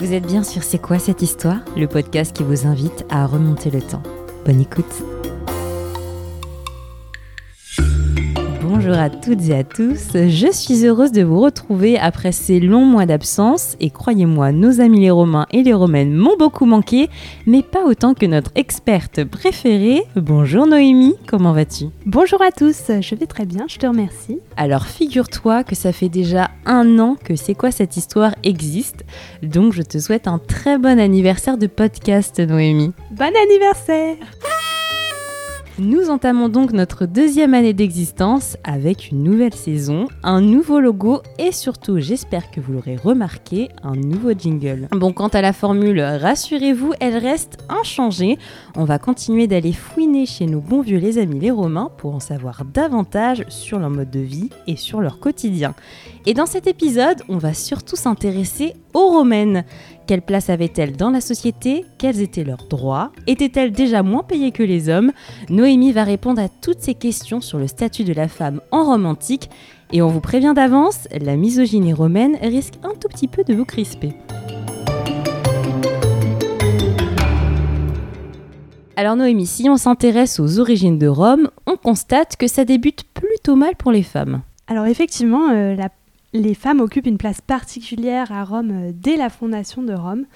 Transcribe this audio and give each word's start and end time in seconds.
Vous 0.00 0.14
êtes 0.14 0.26
bien 0.26 0.42
sur 0.42 0.62
C'est 0.62 0.78
quoi 0.78 0.98
cette 0.98 1.20
histoire? 1.20 1.58
Le 1.76 1.86
podcast 1.86 2.34
qui 2.34 2.42
vous 2.42 2.66
invite 2.66 3.04
à 3.10 3.26
remonter 3.26 3.70
le 3.70 3.82
temps. 3.82 4.02
Bonne 4.46 4.62
écoute 4.62 4.86
Bonjour 8.82 8.96
à 8.98 9.10
toutes 9.10 9.46
et 9.50 9.58
à 9.58 9.62
tous, 9.62 10.12
je 10.14 10.50
suis 10.50 10.86
heureuse 10.86 11.12
de 11.12 11.22
vous 11.22 11.38
retrouver 11.38 11.98
après 11.98 12.32
ces 12.32 12.60
longs 12.60 12.86
mois 12.86 13.04
d'absence 13.04 13.76
et 13.78 13.90
croyez-moi, 13.90 14.52
nos 14.52 14.80
amis 14.80 15.00
les 15.00 15.10
Romains 15.10 15.46
et 15.50 15.62
les 15.62 15.74
Romaines 15.74 16.14
m'ont 16.14 16.38
beaucoup 16.38 16.64
manqué, 16.64 17.10
mais 17.44 17.62
pas 17.62 17.84
autant 17.84 18.14
que 18.14 18.24
notre 18.24 18.50
experte 18.54 19.22
préférée. 19.24 20.04
Bonjour 20.16 20.66
Noémie, 20.66 21.14
comment 21.26 21.52
vas-tu? 21.52 21.88
Bonjour 22.06 22.40
à 22.40 22.52
tous, 22.52 22.84
je 23.02 23.14
vais 23.14 23.26
très 23.26 23.44
bien, 23.44 23.66
je 23.68 23.76
te 23.76 23.86
remercie. 23.86 24.38
Alors 24.56 24.86
figure-toi 24.86 25.62
que 25.62 25.74
ça 25.74 25.92
fait 25.92 26.08
déjà 26.08 26.48
un 26.64 26.98
an 26.98 27.18
que 27.22 27.36
C'est 27.36 27.54
quoi 27.54 27.72
cette 27.72 27.98
histoire 27.98 28.34
existe, 28.44 29.04
donc 29.42 29.74
je 29.74 29.82
te 29.82 29.98
souhaite 29.98 30.26
un 30.26 30.38
très 30.38 30.78
bon 30.78 30.98
anniversaire 30.98 31.58
de 31.58 31.66
podcast 31.66 32.40
Noémie. 32.40 32.94
Bon 33.10 33.30
anniversaire 33.44 34.16
nous 35.80 36.10
entamons 36.10 36.50
donc 36.50 36.72
notre 36.72 37.06
deuxième 37.06 37.54
année 37.54 37.72
d'existence 37.72 38.58
avec 38.64 39.10
une 39.10 39.22
nouvelle 39.22 39.54
saison, 39.54 40.08
un 40.22 40.42
nouveau 40.42 40.78
logo 40.78 41.22
et 41.38 41.52
surtout, 41.52 41.98
j'espère 41.98 42.50
que 42.50 42.60
vous 42.60 42.74
l'aurez 42.74 42.96
remarqué, 42.96 43.70
un 43.82 43.96
nouveau 43.96 44.32
jingle. 44.32 44.88
Bon, 44.92 45.12
quant 45.12 45.28
à 45.28 45.40
la 45.40 45.54
formule, 45.54 46.00
rassurez-vous, 46.00 46.92
elle 47.00 47.16
reste 47.16 47.58
inchangée. 47.70 48.38
On 48.76 48.84
va 48.84 48.98
continuer 48.98 49.46
d'aller 49.46 49.72
fouiner 49.72 50.26
chez 50.26 50.44
nos 50.44 50.60
bons 50.60 50.82
vieux 50.82 50.98
les 50.98 51.16
amis 51.16 51.40
les 51.40 51.50
Romains 51.50 51.90
pour 51.96 52.14
en 52.14 52.20
savoir 52.20 52.64
davantage 52.66 53.46
sur 53.48 53.78
leur 53.78 53.90
mode 53.90 54.10
de 54.10 54.20
vie 54.20 54.50
et 54.66 54.76
sur 54.76 55.00
leur 55.00 55.18
quotidien. 55.18 55.74
Et 56.26 56.34
dans 56.34 56.46
cet 56.46 56.66
épisode, 56.66 57.22
on 57.30 57.38
va 57.38 57.54
surtout 57.54 57.96
s'intéresser 57.96 58.74
aux 58.92 59.08
Romaines. 59.08 59.64
Quelle 60.10 60.22
place 60.22 60.50
avaient-elles 60.50 60.96
dans 60.96 61.10
la 61.10 61.20
société 61.20 61.84
Quels 61.96 62.20
étaient 62.20 62.42
leurs 62.42 62.66
droits 62.68 63.12
Étaient-elles 63.28 63.70
déjà 63.70 64.02
moins 64.02 64.24
payées 64.24 64.50
que 64.50 64.64
les 64.64 64.88
hommes? 64.88 65.12
Noémie 65.50 65.92
va 65.92 66.02
répondre 66.02 66.42
à 66.42 66.48
toutes 66.48 66.80
ces 66.80 66.94
questions 66.94 67.40
sur 67.40 67.58
le 67.60 67.68
statut 67.68 68.02
de 68.02 68.12
la 68.12 68.26
femme 68.26 68.60
en 68.72 68.82
Rome 68.82 69.06
antique. 69.06 69.50
Et 69.92 70.02
on 70.02 70.08
vous 70.08 70.20
prévient 70.20 70.52
d'avance, 70.52 71.06
la 71.12 71.36
misogynie 71.36 71.92
romaine 71.92 72.36
risque 72.42 72.74
un 72.82 72.94
tout 73.00 73.06
petit 73.06 73.28
peu 73.28 73.44
de 73.44 73.54
vous 73.54 73.64
crisper. 73.64 74.12
Alors 78.96 79.14
Noémie, 79.14 79.46
si 79.46 79.70
on 79.70 79.76
s'intéresse 79.76 80.40
aux 80.40 80.58
origines 80.58 80.98
de 80.98 81.06
Rome, 81.06 81.50
on 81.68 81.76
constate 81.76 82.34
que 82.34 82.48
ça 82.48 82.64
débute 82.64 83.04
plutôt 83.14 83.54
mal 83.54 83.76
pour 83.76 83.92
les 83.92 84.02
femmes. 84.02 84.42
Alors 84.66 84.86
effectivement, 84.86 85.50
euh, 85.50 85.76
la 85.76 85.88
les 86.32 86.54
femmes 86.54 86.80
occupent 86.80 87.06
une 87.06 87.18
place 87.18 87.40
particulière 87.40 88.32
à 88.32 88.44
Rome 88.44 88.70
euh, 88.70 88.92
dès 88.94 89.16
la 89.16 89.30
fondation 89.30 89.82
de 89.82 89.92
Rome. 89.92 90.26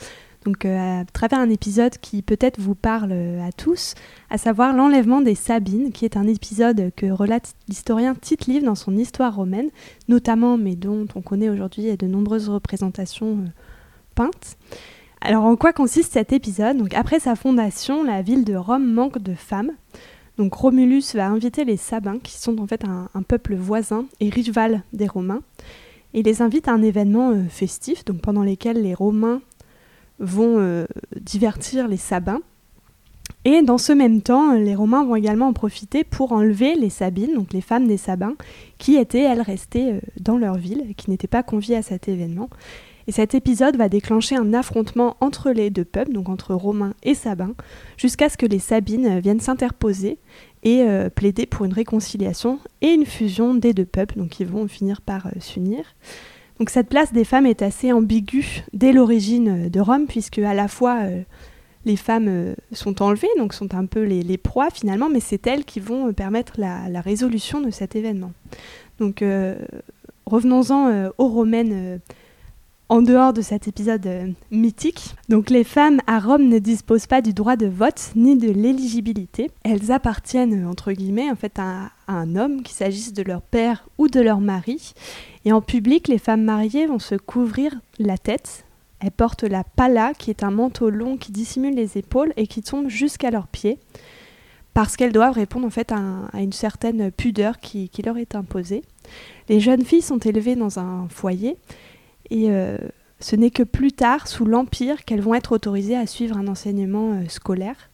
Donc 0.44 0.64
euh, 0.64 1.00
à 1.00 1.04
travers 1.04 1.38
un 1.38 1.48
épisode 1.48 1.96
qui 1.98 2.20
peut-être 2.20 2.60
vous 2.60 2.74
parle 2.74 3.12
euh, 3.12 3.46
à 3.46 3.52
tous, 3.52 3.94
à 4.28 4.36
savoir 4.36 4.74
l'enlèvement 4.74 5.20
des 5.20 5.34
Sabines, 5.34 5.92
qui 5.92 6.04
est 6.04 6.16
un 6.16 6.26
épisode 6.26 6.90
que 6.96 7.06
relate 7.06 7.54
l'historien 7.68 8.14
Tite 8.14 8.46
Livre 8.46 8.66
dans 8.66 8.74
son 8.74 8.96
histoire 8.96 9.34
romaine, 9.34 9.70
notamment, 10.08 10.58
mais 10.58 10.76
dont 10.76 11.06
on 11.14 11.22
connaît 11.22 11.48
aujourd'hui 11.48 11.96
de 11.96 12.06
nombreuses 12.06 12.48
représentations 12.48 13.44
peintes. 14.14 14.56
Alors 15.22 15.44
en 15.44 15.56
quoi 15.56 15.72
consiste 15.72 16.12
cet 16.12 16.34
épisode? 16.34 16.86
Après 16.94 17.20
sa 17.20 17.36
fondation, 17.36 18.02
la 18.02 18.20
ville 18.20 18.44
de 18.44 18.54
Rome 18.54 18.92
manque 18.92 19.18
de 19.18 19.34
femmes. 19.34 19.70
Donc 20.36 20.52
Romulus 20.52 21.14
va 21.14 21.28
inviter 21.28 21.64
les 21.64 21.78
Sabins, 21.78 22.18
qui 22.18 22.36
sont 22.36 22.58
en 22.58 22.66
fait 22.66 22.84
un 22.84 23.22
peuple 23.22 23.54
voisin 23.54 24.04
et 24.18 24.28
rival 24.28 24.82
des 24.92 25.06
Romains, 25.06 25.42
il 26.14 26.24
les 26.24 26.42
invite 26.42 26.68
à 26.68 26.72
un 26.72 26.82
événement 26.82 27.30
euh, 27.30 27.44
festif, 27.48 28.04
pendant 28.22 28.44
lequel 28.44 28.80
les 28.80 28.94
Romains 28.94 29.42
vont 30.20 30.58
euh, 30.58 30.86
divertir 31.20 31.88
les 31.88 31.96
Sabins. 31.96 32.40
Et 33.44 33.62
dans 33.62 33.78
ce 33.78 33.92
même 33.92 34.22
temps, 34.22 34.52
les 34.54 34.74
Romains 34.74 35.04
vont 35.04 35.16
également 35.16 35.48
en 35.48 35.52
profiter 35.52 36.04
pour 36.04 36.32
enlever 36.32 36.76
les 36.76 36.88
Sabines, 36.88 37.34
donc 37.34 37.52
les 37.52 37.60
femmes 37.60 37.86
des 37.86 37.96
Sabins, 37.96 38.34
qui 38.78 38.96
étaient, 38.96 39.22
elles, 39.22 39.42
restées 39.42 39.92
euh, 39.92 40.00
dans 40.20 40.38
leur 40.38 40.54
ville, 40.54 40.94
qui 40.96 41.10
n'étaient 41.10 41.26
pas 41.26 41.42
conviées 41.42 41.76
à 41.76 41.82
cet 41.82 42.08
événement. 42.08 42.48
Et 43.06 43.12
cet 43.12 43.34
épisode 43.34 43.76
va 43.76 43.90
déclencher 43.90 44.36
un 44.36 44.54
affrontement 44.54 45.16
entre 45.20 45.50
les 45.50 45.68
deux 45.68 45.84
peuples, 45.84 46.12
donc 46.12 46.30
entre 46.30 46.54
Romains 46.54 46.94
et 47.02 47.14
Sabins, 47.14 47.54
jusqu'à 47.98 48.30
ce 48.30 48.38
que 48.38 48.46
les 48.46 48.58
Sabines 48.58 49.18
viennent 49.18 49.40
s'interposer 49.40 50.18
et 50.64 50.82
euh, 50.82 51.10
plaider 51.10 51.46
pour 51.46 51.64
une 51.64 51.72
réconciliation 51.72 52.58
et 52.80 52.88
une 52.88 53.06
fusion 53.06 53.54
des 53.54 53.74
deux 53.74 53.84
peuples, 53.84 54.16
donc 54.16 54.40
ils 54.40 54.46
vont 54.46 54.66
finir 54.66 55.02
par 55.02 55.26
euh, 55.26 55.30
s'unir. 55.38 55.84
Donc 56.58 56.70
cette 56.70 56.88
place 56.88 57.12
des 57.12 57.24
femmes 57.24 57.46
est 57.46 57.62
assez 57.62 57.92
ambiguë 57.92 58.64
dès 58.72 58.92
l'origine 58.92 59.66
euh, 59.66 59.68
de 59.68 59.80
Rome, 59.80 60.06
puisque 60.06 60.38
à 60.38 60.54
la 60.54 60.68
fois 60.68 61.00
les 61.84 61.96
femmes 61.96 62.54
sont 62.72 63.02
enlevées, 63.02 63.28
donc 63.36 63.52
sont 63.52 63.74
un 63.74 63.84
peu 63.84 64.02
les, 64.02 64.38
proies 64.38 64.70
finalement, 64.70 65.10
mais 65.10 65.20
c'est 65.20 65.46
elles 65.46 65.66
qui 65.66 65.80
vont 65.80 66.12
permettre 66.14 66.54
la, 66.56 66.88
la, 66.88 67.02
résolution 67.02 67.60
de 67.60 67.70
cet 67.70 67.94
événement. 67.94 68.32
Donc 68.98 69.22
revenons-en 70.24 71.10
aux 71.18 71.28
Romaines 71.28 72.00
en 72.88 73.02
dehors 73.02 73.32
de 73.32 73.40
cet 73.40 73.66
épisode 73.66 74.06
euh, 74.06 74.28
mythique. 74.50 75.14
Donc 75.28 75.50
les 75.50 75.64
femmes 75.64 76.00
à 76.06 76.18
Rome 76.18 76.48
ne 76.48 76.58
disposent 76.58 77.06
pas 77.06 77.22
du 77.22 77.32
droit 77.32 77.56
de 77.56 77.66
vote 77.66 78.12
ni 78.14 78.36
de 78.36 78.50
l'éligibilité. 78.50 79.50
Elles 79.62 79.90
appartiennent 79.90 80.66
entre 80.66 80.92
guillemets 80.92 81.30
en 81.30 81.36
fait 81.36 81.58
à, 81.58 81.90
un 82.06 82.36
homme, 82.36 82.62
qu'il 82.62 82.74
s'agisse 82.74 83.14
de 83.14 83.22
leur 83.22 83.40
père 83.40 83.88
ou 83.96 84.08
de 84.08 84.20
leur 84.20 84.40
mari. 84.40 84.92
Et 85.46 85.52
en 85.52 85.62
public, 85.62 86.08
les 86.08 86.18
femmes 86.18 86.42
mariées 86.42 86.86
vont 86.86 86.98
se 86.98 87.14
couvrir 87.14 87.74
la 87.98 88.18
tête. 88.18 88.64
Elles 89.00 89.10
portent 89.10 89.44
la 89.44 89.64
pala, 89.64 90.12
qui 90.14 90.30
est 90.30 90.42
un 90.42 90.50
manteau 90.50 90.90
long 90.90 91.16
qui 91.16 91.32
dissimule 91.32 91.74
les 91.74 91.98
épaules 91.98 92.32
et 92.36 92.46
qui 92.46 92.62
tombe 92.62 92.88
jusqu'à 92.88 93.30
leurs 93.30 93.48
pieds, 93.48 93.78
parce 94.72 94.96
qu'elles 94.96 95.12
doivent 95.12 95.34
répondre 95.34 95.66
en 95.66 95.70
fait 95.70 95.92
à, 95.92 96.40
une 96.40 96.52
certaine 96.52 97.10
pudeur 97.10 97.58
qui 97.60 97.90
leur 98.04 98.18
est 98.18 98.34
imposée. 98.34 98.82
Les 99.48 99.60
jeunes 99.60 99.84
filles 99.84 100.02
sont 100.02 100.18
élevées 100.18 100.56
dans 100.56 100.78
un 100.78 101.08
foyer 101.08 101.56
et 102.30 102.50
euh, 102.50 102.78
ce 103.20 103.36
n'est 103.36 103.50
que 103.50 103.62
plus 103.62 103.92
tard, 103.92 104.28
sous 104.28 104.44
l'Empire, 104.44 105.04
qu'elles 105.04 105.20
vont 105.20 105.34
être 105.34 105.52
autorisées 105.52 105.96
à 105.96 106.06
suivre 106.06 106.36
un 106.36 106.48
enseignement 106.48 107.12
euh, 107.12 107.28
scolaire. 107.28 107.90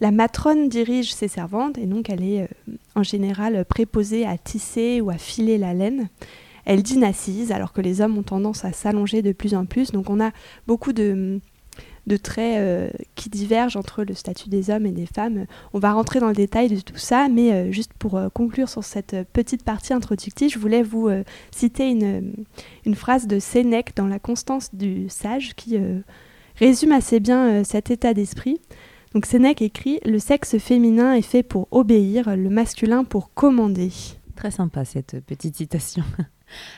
La 0.00 0.10
matrone 0.10 0.68
dirige 0.68 1.14
ses 1.14 1.28
servantes 1.28 1.78
et 1.78 1.86
donc 1.86 2.10
elle 2.10 2.24
est 2.24 2.42
euh, 2.42 2.74
en 2.94 3.02
général 3.02 3.64
préposée 3.64 4.26
à 4.26 4.36
tisser 4.38 5.00
ou 5.00 5.10
à 5.10 5.18
filer 5.18 5.58
la 5.58 5.74
laine. 5.74 6.08
Elle 6.64 6.82
dîne 6.82 7.04
assise 7.04 7.52
alors 7.52 7.72
que 7.72 7.80
les 7.80 8.00
hommes 8.00 8.18
ont 8.18 8.22
tendance 8.22 8.64
à 8.64 8.72
s'allonger 8.72 9.22
de 9.22 9.32
plus 9.32 9.54
en 9.54 9.66
plus. 9.66 9.92
Donc 9.92 10.10
on 10.10 10.20
a 10.20 10.30
beaucoup 10.66 10.92
de, 10.92 11.40
de 12.06 12.16
traits 12.16 12.58
euh, 12.58 12.90
qui 13.14 13.30
divergent 13.30 13.76
entre 13.76 14.02
le 14.02 14.14
statut 14.14 14.48
des 14.48 14.70
hommes 14.70 14.86
et 14.86 14.92
des 14.92 15.06
femmes. 15.06 15.46
On 15.72 15.78
va 15.78 15.92
rentrer 15.92 16.20
dans 16.20 16.28
le 16.28 16.34
détail 16.34 16.68
de 16.68 16.80
tout 16.80 16.96
ça, 16.96 17.28
mais 17.28 17.52
euh, 17.52 17.72
juste 17.72 17.92
pour 17.98 18.16
euh, 18.16 18.28
conclure 18.28 18.68
sur 18.68 18.84
cette 18.84 19.16
petite 19.32 19.62
partie 19.64 19.92
introductive, 19.92 20.50
je 20.52 20.58
voulais 20.58 20.82
vous 20.82 21.10
citer 21.50 21.88
une, 21.90 22.32
une, 22.84 22.94
phrase 22.94 23.26
de 23.26 23.38
Sénèque 23.38 23.94
dans 23.96 24.06
La 24.06 24.18
Constance 24.18 24.74
du 24.74 25.08
Sage 25.08 25.54
qui 25.54 25.78
résume 26.56 26.92
assez 26.92 27.20
bien 27.20 27.64
cet 27.64 27.90
état 27.90 28.14
d'esprit. 28.14 28.60
Donc 29.14 29.26
Sénèque 29.26 29.62
écrit 29.62 30.00
Le 30.04 30.18
sexe 30.18 30.58
féminin 30.58 31.14
est 31.14 31.22
fait 31.22 31.42
pour 31.42 31.68
obéir, 31.70 32.36
le 32.36 32.50
masculin 32.50 33.04
pour 33.04 33.32
commander. 33.34 33.90
Très 34.36 34.50
sympa 34.50 34.84
cette 34.84 35.20
petite 35.20 35.56
citation. 35.56 36.04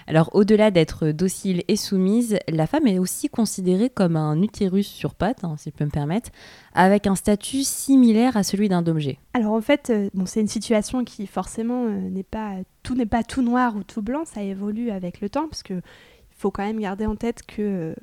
Alors 0.07 0.31
au-delà 0.35 0.71
d'être 0.71 1.09
docile 1.09 1.63
et 1.69 1.77
soumise, 1.77 2.39
la 2.49 2.67
femme 2.67 2.87
est 2.87 2.99
aussi 2.99 3.29
considérée 3.29 3.91
comme 3.91 4.17
un 4.17 4.41
utérus 4.43 4.87
sur 4.87 5.15
pattes, 5.15 5.45
hein, 5.45 5.57
si 5.59 5.71
je 5.71 5.75
peux 5.75 5.85
me 5.85 5.91
permettre, 5.91 6.31
avec 6.75 7.07
un 7.07 7.15
statut 7.15 7.63
similaire 7.63 8.37
à 8.37 8.43
celui 8.43 8.69
d'un 8.69 8.87
objet. 8.87 9.19
Alors 9.33 9.53
en 9.53 9.61
fait, 9.61 9.91
euh, 9.91 10.09
c'est 10.27 10.41
une 10.41 10.49
situation 10.49 11.05
qui 11.05 11.27
forcément 11.27 11.87
euh, 11.87 12.11
n'est 12.11 12.23
pas 12.23 12.57
tout 12.83 12.95
n'est 12.95 13.07
pas 13.07 13.23
tout 13.23 13.43
noir 13.43 13.77
ou 13.77 13.83
tout 13.83 14.03
blanc, 14.03 14.25
ça 14.25 14.43
évolue 14.43 14.91
avec 14.91 15.21
le 15.21 15.29
temps 15.29 15.49
parce 15.49 15.63
que 15.63 15.75
il 15.75 16.37
faut 16.37 16.51
quand 16.51 16.65
même 16.65 16.81
garder 16.81 17.07
en 17.07 17.17
tête 17.17 17.43
que 17.47 17.63
euh, 17.63 17.95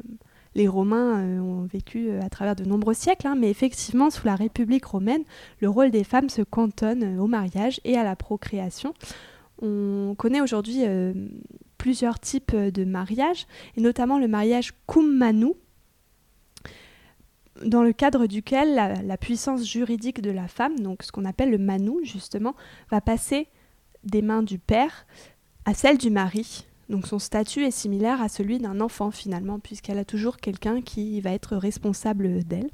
les 0.55 0.67
Romains 0.67 1.39
ont 1.39 1.63
vécu 1.63 2.11
à 2.19 2.29
travers 2.29 2.55
de 2.55 2.65
nombreux 2.65 2.93
siècles, 2.93 3.27
hein, 3.27 3.35
mais 3.37 3.49
effectivement, 3.49 4.09
sous 4.09 4.25
la 4.25 4.35
République 4.35 4.83
romaine, 4.83 5.23
le 5.59 5.69
rôle 5.69 5.91
des 5.91 6.03
femmes 6.03 6.27
se 6.27 6.41
cantonne 6.41 7.19
au 7.19 7.27
mariage 7.27 7.79
et 7.85 7.97
à 7.97 8.03
la 8.03 8.17
procréation. 8.17 8.93
On 9.61 10.15
connaît 10.17 10.41
aujourd'hui 10.41 10.85
euh, 10.85 11.13
plusieurs 11.77 12.19
types 12.19 12.55
de 12.55 12.83
mariages, 12.83 13.45
et 13.77 13.81
notamment 13.81 14.19
le 14.19 14.27
mariage 14.27 14.73
cum 14.87 15.15
manu, 15.15 15.53
dans 17.65 17.83
le 17.83 17.93
cadre 17.93 18.27
duquel 18.27 18.75
la, 18.75 19.17
puissance 19.17 19.65
juridique 19.65 20.21
de 20.21 20.31
la 20.31 20.47
femme, 20.47 20.79
donc 20.79 21.03
ce 21.03 21.11
qu'on 21.11 21.25
appelle 21.25 21.51
le 21.51 21.57
manu 21.57 22.03
justement, 22.03 22.55
va 22.89 23.01
passer 23.01 23.47
des 24.03 24.21
mains 24.21 24.43
du 24.43 24.57
père 24.57 25.05
à 25.65 25.73
celle 25.73 25.97
du 25.97 26.09
mari. 26.09 26.65
Donc 26.89 27.07
son 27.07 27.19
statut 27.19 27.63
est 27.63 27.71
similaire 27.71 28.21
à 28.21 28.29
celui 28.29 28.57
d'un 28.59 28.81
enfant 28.81 29.11
finalement, 29.11 29.59
puisqu'elle 29.59 29.99
a 29.99 30.05
toujours 30.05 30.37
quelqu'un 30.37 30.81
qui 30.81 31.21
va 31.21 31.31
être 31.31 31.55
responsable 31.55 32.43
d'elle. 32.43 32.69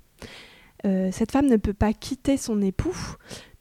Euh, 0.86 1.10
cette 1.12 1.32
femme 1.32 1.48
ne 1.48 1.58
peut 1.58 1.74
pas 1.74 1.94
quitter 1.94 2.38
son 2.38 2.62
époux, 2.62 2.96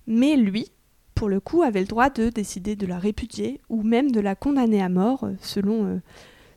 mais 0.06 0.36
lui, 0.36 0.70
pour 1.16 1.28
le 1.30 1.40
coup, 1.40 1.62
avait 1.62 1.80
le 1.80 1.86
droit 1.86 2.10
de 2.10 2.28
décider 2.28 2.76
de 2.76 2.86
la 2.86 2.98
répudier 2.98 3.60
ou 3.70 3.82
même 3.82 4.12
de 4.12 4.20
la 4.20 4.36
condamner 4.36 4.82
à 4.82 4.90
mort, 4.90 5.24
euh, 5.24 5.32
selon, 5.40 5.86
euh, 5.86 6.00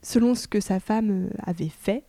selon 0.04 0.36
ce 0.36 0.48
que 0.48 0.60
sa 0.60 0.80
femme 0.80 1.10
euh, 1.10 1.30
avait 1.44 1.72
fait. 1.72 2.04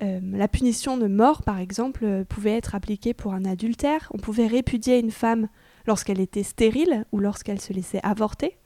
la 0.00 0.46
punition 0.46 0.96
de 0.96 1.08
mort, 1.08 1.42
par 1.42 1.58
exemple, 1.58 2.24
pouvait 2.28 2.56
être 2.56 2.76
appliquée 2.76 3.14
pour 3.14 3.34
un 3.34 3.44
adultère. 3.44 4.08
On 4.14 4.18
pouvait 4.18 4.46
répudier 4.46 5.00
une 5.00 5.10
femme 5.10 5.48
lorsqu'elle 5.88 6.20
était 6.20 6.44
stérile 6.44 7.04
ou 7.10 7.18
lorsqu'elle 7.18 7.60
se 7.60 7.72
laissait 7.72 8.00
avorter, 8.04 8.58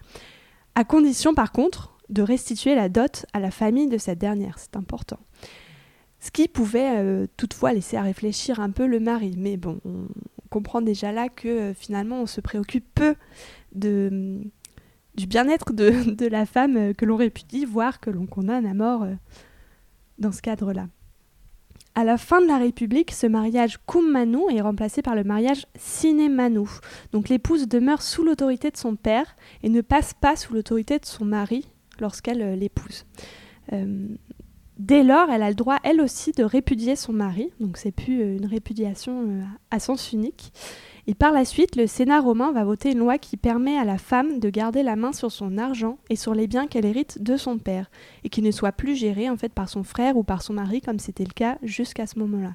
à 0.74 0.84
condition 0.84 1.32
par 1.32 1.50
contre 1.50 1.96
de 2.10 2.20
restituer 2.20 2.74
la 2.74 2.90
dot 2.90 3.24
à 3.32 3.40
la 3.40 3.50
famille 3.50 3.88
de 3.88 3.96
cette 3.96 4.18
dernière. 4.18 4.58
C'est 4.58 4.76
important. 4.76 5.20
Ce 6.20 6.30
qui 6.30 6.48
pouvait 6.48 7.26
toutefois 7.38 7.72
laisser 7.72 7.96
à 7.96 8.02
réfléchir 8.02 8.60
un 8.60 8.70
peu 8.70 8.86
le 8.86 9.00
mari. 9.00 9.34
Mais 9.38 9.56
bon, 9.56 9.80
on 9.86 10.08
comprend 10.52 10.82
déjà 10.82 11.12
là 11.12 11.28
que 11.28 11.72
finalement 11.74 12.20
on 12.20 12.26
se 12.26 12.40
préoccupe 12.40 12.84
peu 12.94 13.16
du 13.74 15.26
bien-être 15.26 15.72
de, 15.72 16.26
la 16.26 16.46
femme 16.46 16.76
euh, 16.76 16.92
que 16.92 17.04
l'on 17.04 17.16
répudie, 17.16 17.64
voire 17.64 18.00
que 18.00 18.10
l'on 18.10 18.26
condamne 18.26 18.66
à 18.66 18.74
mort 18.74 19.02
euh, 19.04 19.14
dans 20.18 20.32
ce 20.32 20.42
cadre-là. 20.42 20.86
À 21.94 22.04
la 22.04 22.16
fin 22.16 22.40
de 22.40 22.46
la 22.46 22.56
République, 22.56 23.10
ce 23.10 23.26
mariage 23.26 23.78
cum 23.84 24.16
est 24.16 24.60
remplacé 24.62 25.02
par 25.02 25.14
le 25.14 25.24
mariage 25.24 25.66
sine 25.76 26.20
Donc 27.12 27.28
l'épouse 27.28 27.68
demeure 27.68 28.00
sous 28.00 28.22
l'autorité 28.22 28.70
de 28.70 28.78
son 28.78 28.96
père 28.96 29.36
et 29.62 29.68
ne 29.68 29.82
passe 29.82 30.14
pas 30.14 30.36
sous 30.36 30.54
l'autorité 30.54 30.98
de 30.98 31.04
son 31.04 31.26
mari 31.26 31.68
lorsqu'elle 32.00 32.42
euh, 32.42 32.56
l'épouse. 32.56 33.04
Dès 34.78 35.02
lors, 35.02 35.30
elle 35.30 35.42
a 35.42 35.48
le 35.48 35.54
droit, 35.54 35.78
elle 35.84 36.00
aussi, 36.00 36.32
de 36.32 36.44
répudier 36.44 36.96
son 36.96 37.12
mari. 37.12 37.50
Donc 37.60 37.76
c'est 37.76 37.92
plus 37.92 38.36
une 38.36 38.46
répudiation 38.46 39.42
à 39.70 39.78
sens 39.78 40.12
unique. 40.12 40.52
Et 41.06 41.14
par 41.14 41.32
la 41.32 41.44
suite, 41.44 41.74
le 41.74 41.86
Sénat 41.86 42.20
romain 42.20 42.52
va 42.52 42.64
voter 42.64 42.92
une 42.92 42.98
loi 42.98 43.18
qui 43.18 43.36
permet 43.36 43.76
à 43.76 43.84
la 43.84 43.98
femme 43.98 44.38
de 44.38 44.50
garder 44.50 44.84
la 44.84 44.94
main 44.94 45.12
sur 45.12 45.32
son 45.32 45.58
argent 45.58 45.98
et 46.10 46.16
sur 46.16 46.32
les 46.34 46.46
biens 46.46 46.68
qu'elle 46.68 46.84
hérite 46.84 47.20
de 47.20 47.36
son 47.36 47.58
père, 47.58 47.90
et 48.22 48.28
qui 48.28 48.40
ne 48.40 48.52
soit 48.52 48.72
plus 48.72 48.94
géré 48.94 49.28
en 49.28 49.36
fait 49.36 49.52
par 49.52 49.68
son 49.68 49.82
frère 49.82 50.16
ou 50.16 50.22
par 50.22 50.42
son 50.42 50.52
mari 50.52 50.80
comme 50.80 51.00
c'était 51.00 51.24
le 51.24 51.32
cas 51.32 51.58
jusqu'à 51.62 52.06
ce 52.06 52.18
moment-là. 52.20 52.54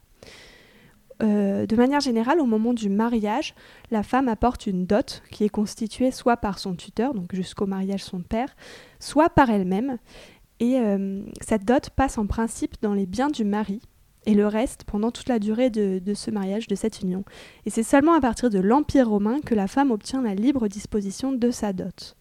Euh, 1.24 1.66
de 1.66 1.76
manière 1.76 2.00
générale, 2.00 2.40
au 2.40 2.46
moment 2.46 2.74
du 2.74 2.90
mariage, 2.90 3.56
la 3.90 4.04
femme 4.04 4.28
apporte 4.28 4.68
une 4.68 4.86
dot 4.86 5.24
qui 5.32 5.44
est 5.44 5.50
constituée 5.50 6.12
soit 6.12 6.38
par 6.38 6.60
son 6.60 6.76
tuteur, 6.76 7.14
donc 7.14 7.34
jusqu'au 7.34 7.66
mariage 7.66 8.04
son 8.04 8.22
père, 8.22 8.56
soit 9.00 9.30
par 9.30 9.50
elle-même. 9.50 9.98
Et 10.60 10.80
euh, 10.80 11.22
cette 11.42 11.66
dot 11.66 11.90
passe 11.92 12.18
en 12.18 12.26
principe 12.26 12.76
dans 12.82 12.94
les 12.94 13.06
biens 13.06 13.30
du 13.30 13.46
mari, 13.46 13.82
et 14.26 14.34
le 14.34 14.46
reste 14.46 14.84
pendant 14.84 15.10
toute 15.10 15.30
la 15.30 15.40
durée 15.40 15.70
de, 15.70 16.14
ce 16.14 16.32
mariage, 16.32 16.68
de 16.68 16.76
cette 16.76 17.02
union. 17.02 17.24
Et 17.66 17.70
c'est 17.70 17.84
seulement 17.84 18.14
à 18.14 18.20
partir 18.20 18.50
de 18.50 18.60
l'Empire 18.60 19.10
romain 19.10 19.40
que 19.40 19.56
la 19.56 19.68
femme 19.68 19.90
obtient 19.90 20.22
la 20.22 20.36
libre 20.36 20.68
disposition 20.68 21.32
de 21.32 21.50
sa 21.50 21.72
dot. 21.72 22.18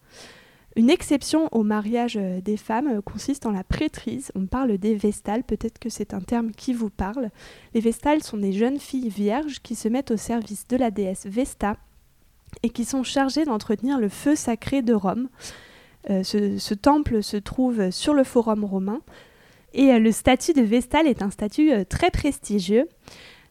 Une 0.77 0.89
exception 0.89 1.49
au 1.51 1.63
mariage 1.63 2.17
euh, 2.17 2.39
des 2.39 2.55
femmes 2.55 2.87
euh, 2.87 3.01
consiste 3.01 3.47
en 3.47 3.51
la 3.51 3.63
prêtrise. 3.63 4.31
On 4.35 4.45
parle 4.45 4.77
des 4.77 4.93
vestales, 4.93 5.43
peut-être 5.43 5.79
que 5.79 5.89
c'est 5.89 6.13
un 6.13 6.21
terme 6.21 6.51
qui 6.51 6.71
vous 6.71 6.91
parle. 6.91 7.31
Les 7.73 7.81
vestales 7.81 8.21
sont 8.21 8.37
des 8.37 8.53
jeunes 8.53 8.79
filles 8.79 9.09
vierges 9.09 9.59
qui 9.61 9.73
se 9.73 9.89
mettent 9.89 10.11
au 10.11 10.17
service 10.17 10.67
de 10.67 10.77
la 10.77 10.91
déesse 10.91 11.25
Vesta 11.25 11.77
et 12.61 12.69
qui 12.69 12.85
sont 12.85 13.03
chargées 13.03 13.43
d'entretenir 13.43 13.99
le 13.99 14.07
feu 14.07 14.35
sacré 14.35 14.83
de 14.83 14.93
Rome. 14.93 15.29
Euh, 16.09 16.23
ce, 16.23 16.73
temple 16.73 17.21
se 17.21 17.37
trouve 17.37 17.91
sur 17.91 18.13
le 18.13 18.23
forum 18.23 18.63
romain, 18.63 19.01
et 19.73 19.91
euh, 19.91 19.99
le 19.99 20.11
statut 20.11 20.53
de 20.53 20.61
Vestale 20.61 21.07
est 21.07 21.21
un 21.21 21.29
statut 21.29 21.71
euh, 21.71 21.83
très 21.83 22.11
prestigieux. 22.11 22.87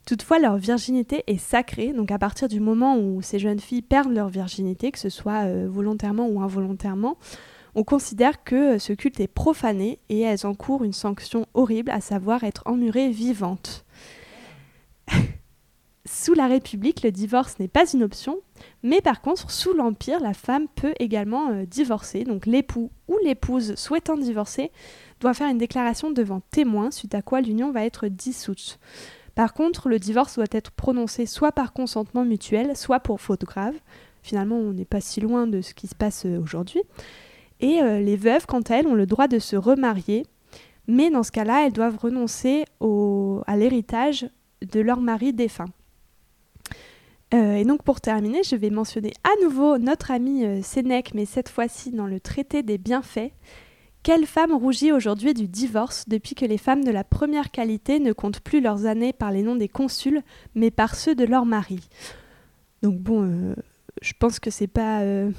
Toutefois, 0.07 0.39
leur 0.39 0.57
virginité 0.57 1.25
est 1.27 1.39
sacrée, 1.39 1.93
donc 1.93 2.11
à 2.11 2.19
partir 2.19 2.49
du 2.49 2.61
moment 2.61 2.97
où 2.97 3.21
ces 3.23 3.39
jeunes 3.39 3.59
filles 3.59 3.83
perdent 3.83 4.15
leur 4.15 4.29
virginité, 4.29 4.93
que 4.93 5.01
ce 5.01 5.09
soit 5.09 5.47
volontairement 5.67 6.29
ou 6.29 6.41
involontairement, 6.41 7.17
on 7.75 7.83
considère 7.83 8.45
que 8.45 8.79
ce 8.79 8.93
culte 8.93 9.19
est 9.19 9.27
profané 9.27 9.99
et 10.09 10.21
elles 10.21 10.47
encourent 10.47 10.85
une 10.85 10.93
sanction 10.93 11.45
horrible, 11.55 11.91
à 11.91 12.01
savoir 12.01 12.45
être 12.45 12.63
emmurées 12.67 13.11
vivantes. 13.11 13.85
Sous 16.19 16.33
la 16.33 16.47
République, 16.47 17.03
le 17.03 17.13
divorce 17.13 17.59
n'est 17.59 17.69
pas 17.69 17.93
une 17.93 18.03
option, 18.03 18.39
mais 18.83 19.03
par 19.03 19.21
contre, 19.21 19.51
sous 19.51 19.75
l'Empire, 19.75 20.19
la 20.19 20.33
femme 20.33 20.67
peut 20.75 20.95
également 20.99 21.63
divorcer. 21.69 22.25
Donc 22.25 22.47
l'époux 22.47 22.91
ou 23.07 23.19
l'épouse 23.23 23.75
souhaitant 23.75 24.17
divorcer 24.17 24.73
doit 25.21 25.35
faire 25.35 25.51
une 25.51 25.59
déclaration 25.59 26.11
devant 26.11 26.41
témoin, 26.51 26.91
suite 26.91 27.15
à 27.15 27.21
quoi 27.21 27.43
l'union 27.43 27.71
va 27.71 27.85
être 27.85 28.09
dissoute. 28.09 28.79
Par 29.35 29.53
contre, 29.53 29.91
le 29.91 29.99
divorce 29.99 30.37
doit 30.37 30.47
être 30.53 30.71
prononcé 30.71 31.27
soit 31.27 31.53
par 31.53 31.75
consentement 31.75 32.25
mutuel, 32.25 32.75
soit 32.79 33.01
pour 33.01 33.21
faute 33.21 33.45
grave. 33.45 33.75
Finalement, 34.23 34.57
on 34.57 34.73
n'est 34.73 34.87
pas 34.87 35.03
si 35.03 35.21
loin 35.21 35.47
de 35.47 35.61
ce 35.61 35.75
qui 35.75 35.87
se 35.87 35.95
passe 35.95 36.25
euh, 36.25 36.41
aujourd'hui. 36.41 36.81
Et 37.61 37.83
euh, 37.83 38.01
les 38.01 38.17
veuves, 38.17 38.47
quant 38.47 38.63
à 38.63 38.77
elles, 38.77 38.87
ont 38.87 38.95
le 38.95 39.05
droit 39.05 39.29
de 39.29 39.39
se 39.39 39.55
remarier, 39.55 40.25
mais 40.89 41.11
dans 41.11 41.23
ce 41.23 41.33
cas-là, 41.33 41.67
elles 41.67 41.75
doivent 41.75 41.99
renoncer 41.99 42.65
à 42.81 43.57
l'héritage 43.59 44.31
de 44.63 44.81
leur 44.81 45.03
mari 45.03 45.35
défunt. 45.35 45.67
Euh, 47.35 47.57
et 47.57 47.65
donc 47.65 47.83
pour 47.83 48.01
terminer, 48.01 48.43
je 48.45 48.57
vais 48.57 48.71
mentionner 48.71 49.13
à 49.25 49.45
nouveau 49.45 49.79
notre 49.79 50.11
ami 50.11 50.63
Sénèque, 50.63 51.13
mais 51.15 51.25
cette 51.25 51.49
fois-ci 51.49 51.91
dans 51.91 52.07
le 52.07 52.21
traité 52.21 52.63
des 52.63 52.79
bienfaits, 52.79 53.33
quelle 54.07 54.27
femme 54.27 54.53
rougit 54.53 54.93
aujourd'hui 54.93 55.35
du 55.35 55.49
divorce 55.49 56.05
depuis 56.07 56.37
que 56.37 56.45
les 56.45 56.59
femmes 56.59 56.85
de 56.85 56.93
la 56.93 57.03
première 57.03 57.51
qualité 57.51 57.99
ne 57.99 58.13
comptent 58.13 58.39
plus 58.39 58.61
leurs 58.61 58.87
années 58.87 59.13
par 59.13 59.33
les 59.33 59.43
noms 59.43 59.57
des 59.57 59.67
consuls, 59.67 60.23
mais 60.55 60.71
par 60.71 60.95
ceux 60.95 61.17
de 61.17 61.25
leur 61.25 61.45
mari 61.45 61.81
Donc 62.85 63.01
bon, 63.01 63.25
euh, 63.25 63.57
je 64.03 64.13
pense 64.17 64.39
que 64.39 64.53
c'est 64.53 64.69
pas 64.69 65.01
euh, 65.01 65.33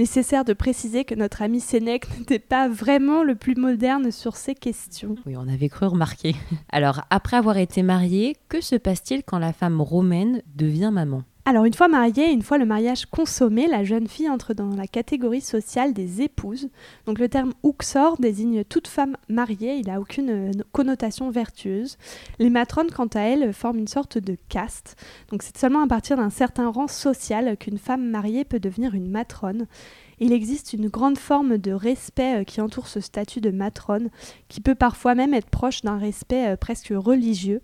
nécessaire 0.00 0.46
de 0.46 0.54
préciser 0.54 1.04
que 1.04 1.14
notre 1.14 1.42
ami 1.42 1.60
Sénèque 1.60 2.06
n'était 2.18 2.38
pas 2.38 2.68
vraiment 2.68 3.22
le 3.22 3.34
plus 3.34 3.54
moderne 3.54 4.10
sur 4.10 4.34
ces 4.34 4.54
questions. 4.54 5.14
Oui, 5.26 5.34
on 5.36 5.46
avait 5.46 5.68
cru 5.68 5.86
remarquer. 5.86 6.34
Alors, 6.70 7.02
après 7.10 7.36
avoir 7.36 7.58
été 7.58 7.82
mariée, 7.82 8.36
que 8.48 8.62
se 8.62 8.76
passe-t-il 8.76 9.22
quand 9.22 9.38
la 9.38 9.52
femme 9.52 9.80
romaine 9.80 10.42
devient 10.56 10.90
maman? 10.90 11.22
Alors 11.46 11.64
une 11.64 11.74
fois 11.74 11.88
mariée, 11.88 12.30
une 12.30 12.42
fois 12.42 12.58
le 12.58 12.66
mariage 12.66 13.06
consommé, 13.06 13.66
la 13.66 13.82
jeune 13.82 14.06
fille 14.06 14.28
entre 14.28 14.52
dans 14.52 14.74
la 14.76 14.86
catégorie 14.86 15.40
sociale 15.40 15.94
des 15.94 16.20
épouses. 16.20 16.68
Donc 17.06 17.18
le 17.18 17.28
terme 17.28 17.52
uxor 17.64 18.18
désigne 18.18 18.62
toute 18.64 18.88
femme 18.88 19.16
mariée, 19.28 19.76
il 19.76 19.86
n'a 19.86 20.00
aucune 20.00 20.30
euh, 20.30 20.50
connotation 20.72 21.30
vertueuse. 21.30 21.96
Les 22.38 22.50
matrones, 22.50 22.90
quant 22.90 23.08
à 23.14 23.20
elles, 23.20 23.54
forment 23.54 23.78
une 23.78 23.88
sorte 23.88 24.18
de 24.18 24.36
caste. 24.48 24.96
Donc 25.30 25.42
c'est 25.42 25.56
seulement 25.56 25.82
à 25.82 25.86
partir 25.86 26.18
d'un 26.18 26.30
certain 26.30 26.68
rang 26.68 26.88
social 26.88 27.56
qu'une 27.56 27.78
femme 27.78 28.10
mariée 28.10 28.44
peut 28.44 28.60
devenir 28.60 28.94
une 28.94 29.10
matrone. 29.10 29.66
Il 30.18 30.34
existe 30.34 30.74
une 30.74 30.88
grande 30.88 31.16
forme 31.16 31.56
de 31.56 31.72
respect 31.72 32.40
euh, 32.40 32.44
qui 32.44 32.60
entoure 32.60 32.86
ce 32.86 33.00
statut 33.00 33.40
de 33.40 33.50
matrone, 33.50 34.10
qui 34.48 34.60
peut 34.60 34.74
parfois 34.74 35.14
même 35.14 35.32
être 35.32 35.48
proche 35.48 35.80
d'un 35.80 35.96
respect 35.96 36.50
euh, 36.50 36.56
presque 36.56 36.92
religieux. 36.94 37.62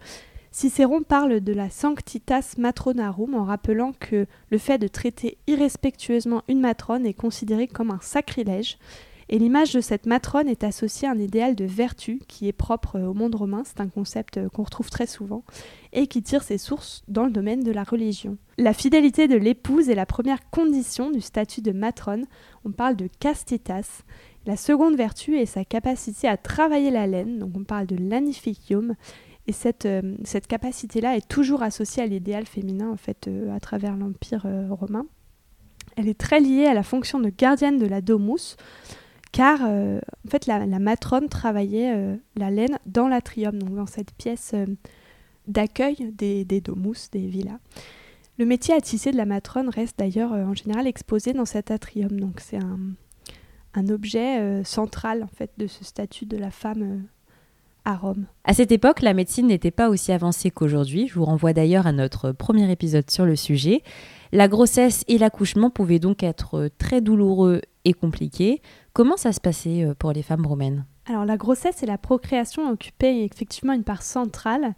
Cicéron 0.56 1.02
parle 1.02 1.40
de 1.40 1.52
la 1.52 1.68
sanctitas 1.68 2.54
matronarum 2.56 3.34
en 3.34 3.44
rappelant 3.44 3.92
que 4.00 4.24
le 4.50 4.56
fait 4.56 4.78
de 4.78 4.88
traiter 4.88 5.36
irrespectueusement 5.46 6.44
une 6.48 6.60
matrone 6.60 7.04
est 7.04 7.12
considéré 7.12 7.68
comme 7.68 7.90
un 7.90 8.00
sacrilège. 8.00 8.78
Et 9.28 9.38
l'image 9.38 9.74
de 9.74 9.82
cette 9.82 10.06
matrone 10.06 10.48
est 10.48 10.64
associée 10.64 11.08
à 11.08 11.10
un 11.10 11.18
idéal 11.18 11.56
de 11.56 11.66
vertu 11.66 12.22
qui 12.26 12.48
est 12.48 12.54
propre 12.54 12.98
au 12.98 13.12
monde 13.12 13.34
romain, 13.34 13.64
c'est 13.66 13.82
un 13.82 13.88
concept 13.88 14.48
qu'on 14.48 14.62
retrouve 14.62 14.88
très 14.88 15.06
souvent, 15.06 15.44
et 15.92 16.06
qui 16.06 16.22
tire 16.22 16.42
ses 16.42 16.56
sources 16.56 17.04
dans 17.06 17.26
le 17.26 17.32
domaine 17.32 17.62
de 17.62 17.72
la 17.72 17.84
religion. 17.84 18.38
La 18.56 18.72
fidélité 18.72 19.28
de 19.28 19.36
l'épouse 19.36 19.90
est 19.90 19.94
la 19.94 20.06
première 20.06 20.48
condition 20.48 21.10
du 21.10 21.20
statut 21.20 21.60
de 21.60 21.72
matrone, 21.72 22.24
on 22.64 22.70
parle 22.70 22.96
de 22.96 23.10
castitas. 23.20 24.04
La 24.46 24.56
seconde 24.56 24.96
vertu 24.96 25.36
est 25.36 25.44
sa 25.44 25.66
capacité 25.66 26.28
à 26.28 26.38
travailler 26.38 26.90
la 26.90 27.06
laine, 27.06 27.40
donc 27.40 27.50
on 27.56 27.64
parle 27.64 27.86
de 27.86 27.96
lanificium, 27.96 28.94
et 29.46 29.52
cette, 29.52 29.86
euh, 29.86 30.16
cette 30.24 30.46
capacité-là 30.46 31.16
est 31.16 31.28
toujours 31.28 31.62
associée 31.62 32.02
à 32.02 32.06
l'idéal 32.06 32.46
féminin, 32.46 32.90
en 32.90 33.28
euh, 33.28 33.54
à 33.54 33.60
travers 33.60 33.96
l'Empire 33.96 34.44
euh, 34.46 34.68
romain. 34.70 35.06
Elle 35.96 36.08
est 36.08 36.18
très 36.18 36.40
liée 36.40 36.66
à 36.66 36.74
la 36.74 36.82
fonction 36.82 37.20
de 37.20 37.30
gardienne 37.30 37.78
de 37.78 37.86
la 37.86 38.00
domus, 38.00 38.56
car 39.32 39.60
la, 40.46 40.78
matrone 40.78 41.28
travaillait 41.28 42.18
la 42.36 42.50
laine 42.50 42.78
dans 42.84 43.08
l'atrium, 43.08 43.58
donc 43.58 43.74
dans 43.74 43.86
cette 43.86 44.12
pièce 44.12 44.54
d'accueil 45.46 46.12
des, 46.12 46.44
des, 46.44 46.60
domus, 46.60 47.10
des 47.12 47.26
villas. 47.26 47.58
Le 48.38 48.44
métier 48.44 48.74
à 48.74 48.80
tisser 48.82 49.10
de 49.10 49.16
la 49.16 49.24
matrone 49.24 49.70
reste 49.70 49.98
d'ailleurs 49.98 50.32
en 50.32 50.54
général 50.54 50.86
exposé 50.86 51.32
dans 51.32 51.46
cet 51.46 51.70
atrium, 51.70 52.20
donc 52.20 52.40
c'est 52.40 52.58
un, 52.58 52.78
un 53.72 53.88
objet 53.88 54.62
central 54.64 55.22
en 55.22 55.28
fait 55.28 55.50
de 55.56 55.66
ce 55.66 55.82
statut 55.82 56.26
de 56.26 56.36
la 56.36 56.50
femme 56.50 57.06
à 57.86 57.96
Rome. 57.96 58.26
À 58.44 58.52
cette 58.52 58.72
époque, 58.72 59.00
la 59.00 59.14
médecine 59.14 59.46
n'était 59.46 59.70
pas 59.70 59.88
aussi 59.88 60.12
avancée 60.12 60.50
qu'aujourd'hui. 60.50 61.08
Je 61.08 61.14
vous 61.14 61.24
renvoie 61.24 61.54
d'ailleurs 61.54 61.86
à 61.86 61.92
notre 61.92 62.32
premier 62.32 62.70
épisode 62.70 63.10
sur 63.10 63.24
le 63.24 63.36
sujet. 63.36 63.82
La 64.32 64.48
grossesse 64.48 65.04
et 65.08 65.16
l'accouchement 65.16 65.70
pouvaient 65.70 66.00
donc 66.00 66.22
être 66.22 66.68
très 66.78 67.00
douloureux 67.00 67.62
et 67.84 67.94
compliqués. 67.94 68.60
Comment 68.92 69.16
ça 69.16 69.32
se 69.32 69.40
passait 69.40 69.84
euh, 69.84 69.94
pour 69.94 70.12
les 70.12 70.22
femmes 70.22 70.44
romaines? 70.44 70.84
Alors 71.06 71.24
la 71.24 71.36
grossesse 71.36 71.82
et 71.84 71.86
la 71.86 71.98
procréation 71.98 72.68
occupaient 72.68 73.24
effectivement 73.24 73.72
une 73.72 73.84
part 73.84 74.02
centrale 74.02 74.74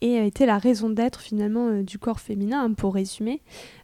et 0.00 0.26
étaient 0.26 0.46
la 0.46 0.58
raison 0.58 0.90
d'être 0.90 1.20
finalement 1.20 1.68
euh, 1.68 1.82
du 1.82 1.98
corps 1.98 2.20
féminin, 2.20 2.64
hein, 2.64 2.72
pour 2.72 2.94
résumer. 2.94 3.42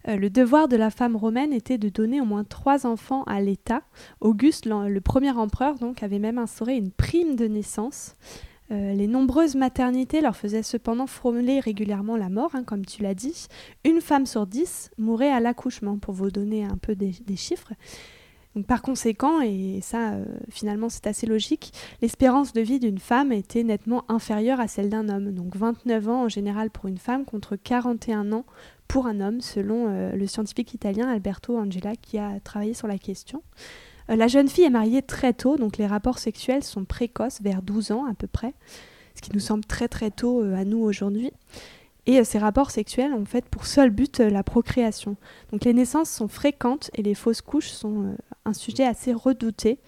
Euh, 0.09 0.17
le 0.17 0.31
devoir 0.31 0.67
de 0.67 0.77
la 0.77 0.91
femme 0.91 1.15
romaine 1.15 1.53
était 1.53 1.79
de 1.79 1.89
donner 1.89 2.21
au 2.21 2.25
moins 2.25 2.45
trois 2.45 2.87
enfants 2.87 3.23
à 3.25 3.41
l'État. 3.41 3.83
Auguste, 4.21 4.67
le 4.67 5.01
premier 5.01 5.31
empereur, 5.31 5.77
donc, 5.77 6.03
avait 6.03 6.19
même 6.19 6.39
instauré 6.39 6.77
une 6.77 6.91
prime 6.91 7.37
de 7.37 7.47
naissance 7.47 8.17
Euh, 8.73 8.95
les 8.95 9.07
nombreuses 9.07 9.55
maternités 9.55 10.21
leur 10.21 10.37
faisaient 10.37 10.63
cependant 10.63 11.07
frôler 11.07 11.61
régulièrement 11.61 12.17
la 12.17 12.29
mort, 12.29 12.55
hein, 12.55 12.65
comme 12.65 12.85
tu 12.85 13.03
l'as 13.03 13.15
dit. 13.15 13.47
Une 13.85 14.01
femme 14.01 14.27
sur 14.27 14.47
dix 14.47 14.91
mourait 14.99 15.31
à 15.31 15.41
l'accouchement, 15.41 15.99
pour 15.99 16.15
vous 16.15 16.31
donner 16.31 16.65
un 16.65 16.77
peu 16.77 16.97
des, 16.97 17.13
chiffres. 17.37 17.73
par 18.67 18.83
conséquent, 18.83 19.41
et 19.41 19.81
ça 19.83 20.15
euh, 20.15 20.25
finalement 20.51 20.89
c'est 20.89 21.07
assez 21.07 21.27
logique, 21.27 21.73
l'espérance 22.03 22.53
de 22.53 22.61
vie 22.61 22.81
d'une 22.81 22.99
femme 22.99 23.31
était 23.31 23.63
nettement 23.63 24.05
inférieure 24.09 24.59
à 24.59 24.67
celle 24.67 24.89
d'un 24.89 25.09
homme. 25.09 25.33
Donc 25.33 25.55
29 25.55 26.09
ans 26.09 26.23
en 26.25 26.29
général 26.29 26.71
pour 26.71 26.87
une 26.87 26.99
femme 26.99 27.25
contre 27.25 27.55
41 27.55 28.33
ans 28.33 28.47
pour 28.89 29.07
un 29.07 29.21
homme, 29.21 29.41
selon 29.41 29.87
euh, 29.89 30.13
le 30.17 30.27
scientifique 30.27 30.75
italien 30.75 31.09
Alberto 31.09 31.57
Angela 31.57 31.95
qui 31.95 32.19
a 32.19 32.41
travaillé 32.41 32.75
sur 32.75 32.89
la 32.89 32.99
question. 32.99 33.43
Euh, 34.11 34.17
la 34.17 34.29
jeune 34.29 34.49
fille 34.49 34.65
est 34.65 34.71
mariée 34.71 35.03
très 35.03 35.33
tôt, 35.33 35.57
donc 35.57 35.79
les 35.79 35.87
rapports 35.87 36.19
sexuels 36.19 36.63
sont 36.63 36.85
précoces, 36.85 37.41
vers 37.43 37.63
12 37.63 37.93
ans 37.93 38.07
à 38.07 38.15
peu 38.15 38.27
près, 38.27 38.55
ce 39.15 39.23
qui 39.23 39.31
nous 39.33 39.41
semble 39.41 39.65
très 39.65 39.89
très 39.89 40.11
tôt 40.11 40.43
euh, 40.43 40.55
à 40.55 40.65
nous 40.65 40.79
aujourd'hui. 40.79 41.33
Et 42.07 42.23
ces 42.23 42.39
rapports 42.39 42.71
sexuels 42.71 43.13
ont 43.13 43.25
fait 43.25 43.45
pour 43.47 43.67
seul 43.67 43.91
but 43.91 44.21
la 44.21 44.45
procréation. 44.45 45.17
Donc 45.51 45.65
les 45.65 45.73
naissances 45.73 46.09
sont 46.09 46.29
fréquentes 46.29 46.89
et 46.95 47.03
les 47.03 47.15
fausses 47.15 47.41
couches 47.41 47.71
sont 47.71 48.15
un 48.45 48.53
sujet 48.53 48.85
assez 48.85 49.13
redouté. 49.13 49.81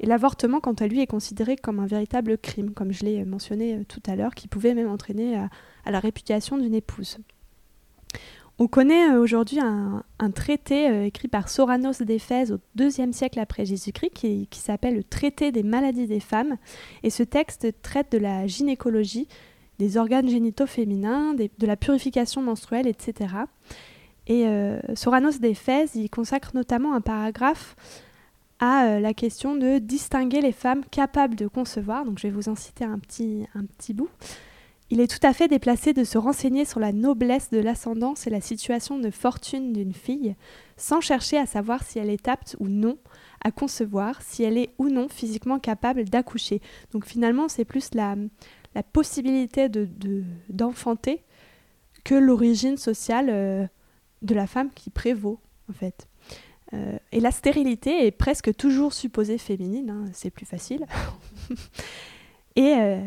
Et 0.00 0.06
l'avortement, 0.06 0.58
quant 0.58 0.72
à 0.72 0.88
lui, 0.88 1.00
est 1.00 1.06
considéré 1.06 1.54
comme 1.54 1.78
un 1.78 1.86
véritable 1.86 2.38
crime, 2.38 2.72
comme 2.72 2.90
je 2.90 3.04
l'ai 3.04 3.24
mentionné 3.24 3.84
tout 3.84 4.02
à 4.08 4.16
l'heure, 4.16 4.34
qui 4.34 4.48
pouvait 4.48 4.74
même 4.74 4.90
entraîner 4.90 5.36
à 5.36 5.90
la 5.92 6.00
répudiation 6.00 6.58
d'une 6.58 6.74
épouse. 6.74 7.18
On 8.62 8.66
connaît 8.66 9.08
euh, 9.08 9.18
aujourd'hui 9.18 9.58
un, 9.58 10.30
traité 10.34 10.90
euh, 10.90 11.06
écrit 11.06 11.28
par 11.28 11.48
Soranos 11.48 12.02
d'Éphèse 12.02 12.52
au 12.52 12.58
IIe 12.78 13.14
siècle 13.14 13.40
après 13.40 13.64
Jésus-Christ 13.64 14.10
qui, 14.12 14.46
s'appelle 14.52 14.96
le 14.96 15.02
Traité 15.02 15.50
des 15.50 15.62
maladies 15.62 16.06
des 16.06 16.20
femmes. 16.20 16.58
Et 17.02 17.08
ce 17.08 17.22
texte 17.22 17.68
traite 17.80 18.12
de 18.12 18.18
la 18.18 18.46
gynécologie, 18.46 19.28
des 19.78 19.96
organes 19.96 20.28
génitaux 20.28 20.66
féminins, 20.66 21.32
de 21.32 21.66
la 21.66 21.76
purification 21.76 22.42
menstruelle, 22.42 22.86
etc. 22.86 23.34
Et 24.26 24.46
euh, 24.46 24.78
Soranos 24.94 25.40
d'Éphèse 25.40 25.96
y 25.96 26.10
consacre 26.10 26.50
notamment 26.52 26.92
un 26.92 27.00
paragraphe 27.00 27.76
à 28.58 29.00
la 29.00 29.14
question 29.14 29.56
de 29.56 29.78
distinguer 29.78 30.42
les 30.42 30.52
femmes 30.52 30.84
capables 30.90 31.34
de 31.34 31.46
concevoir. 31.46 32.04
Donc 32.04 32.18
je 32.18 32.26
vais 32.26 32.34
vous 32.34 32.50
en 32.50 32.56
citer 32.56 32.84
un 32.84 32.98
petit, 32.98 33.46
un 33.54 33.64
petit 33.64 33.94
bout. 33.94 34.10
Il 34.92 35.00
est 35.00 35.06
tout 35.06 35.24
à 35.24 35.32
fait 35.32 35.46
déplacé 35.46 35.92
de 35.92 36.02
se 36.02 36.18
renseigner 36.18 36.64
sur 36.64 36.80
la 36.80 36.92
noblesse 36.92 37.50
de 37.50 37.60
l'ascendance 37.60 38.26
et 38.26 38.30
la 38.30 38.40
situation 38.40 38.98
de 38.98 39.10
fortune 39.10 39.72
d'une 39.72 39.94
fille, 39.94 40.34
sans 40.76 41.00
chercher 41.00 41.38
à 41.38 41.46
savoir 41.46 41.84
si 41.84 42.00
elle 42.00 42.10
est 42.10 42.26
apte 42.26 42.56
ou 42.58 42.68
non 42.68 42.98
à 43.44 43.52
concevoir, 43.52 44.20
si 44.20 44.42
elle 44.42 44.58
est 44.58 44.70
ou 44.78 44.88
non 44.88 45.08
physiquement 45.08 45.60
capable 45.60 46.04
d'accoucher. 46.06 46.60
Donc 46.92 47.06
finalement, 47.06 47.48
c'est 47.48 47.64
plus 47.64 47.94
la, 47.94 48.16
la 48.74 48.82
possibilité 48.82 49.68
d'enfanter 50.48 51.14
de, 51.16 51.20
que 52.02 52.14
l'origine 52.16 52.76
sociale 52.76 53.28
euh, 53.30 53.66
de 54.22 54.34
la 54.34 54.46
femme 54.46 54.70
qui 54.74 54.90
prévaut, 54.90 55.38
en 55.70 55.72
fait. 55.72 56.08
Euh, 56.72 56.98
et 57.12 57.20
la 57.20 57.30
stérilité 57.30 58.06
est 58.06 58.10
presque 58.10 58.54
toujours 58.54 58.92
supposée 58.92 59.38
féminine, 59.38 59.90
hein, 59.90 60.04
c'est 60.12 60.30
plus 60.30 60.46
facile. 60.46 60.86
et 62.56 62.74
euh, 62.78 63.00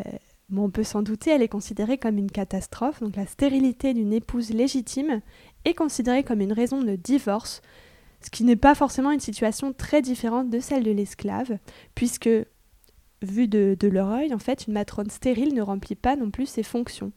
on 0.55 0.69
peut 0.69 0.83
s'en 0.83 1.01
douter, 1.01 1.31
elle 1.31 1.41
est 1.41 1.47
considérée 1.47 1.97
comme 1.97 2.17
une 2.17 2.31
catastrophe. 2.31 3.01
Donc 3.01 3.15
la 3.15 3.25
stérilité 3.25 3.93
d'une 3.93 4.13
épouse 4.13 4.51
légitime 4.51 5.21
est 5.65 5.73
considérée 5.73 6.23
comme 6.23 6.41
une 6.41 6.53
raison 6.53 6.81
de 6.81 6.95
divorce, 6.95 7.61
ce 8.21 8.29
qui 8.29 8.43
n'est 8.43 8.55
pas 8.55 8.75
forcément 8.75 9.11
une 9.11 9.19
situation 9.19 9.73
très 9.73 10.01
différente 10.01 10.49
de 10.49 10.59
celle 10.59 10.83
de 10.83 10.91
l'esclave, 10.91 11.57
puisque, 11.95 12.29
vu 13.21 13.47
de, 13.47 13.87
leur 13.87 14.09
œil, 14.09 14.33
en 14.33 14.39
fait, 14.39 14.67
une 14.67 14.73
matrone 14.73 15.09
stérile 15.09 15.53
ne 15.53 15.61
remplit 15.61 15.95
pas 15.95 16.15
non 16.15 16.31
plus 16.31 16.45
ses 16.45 16.63
fonctions, 16.63 17.11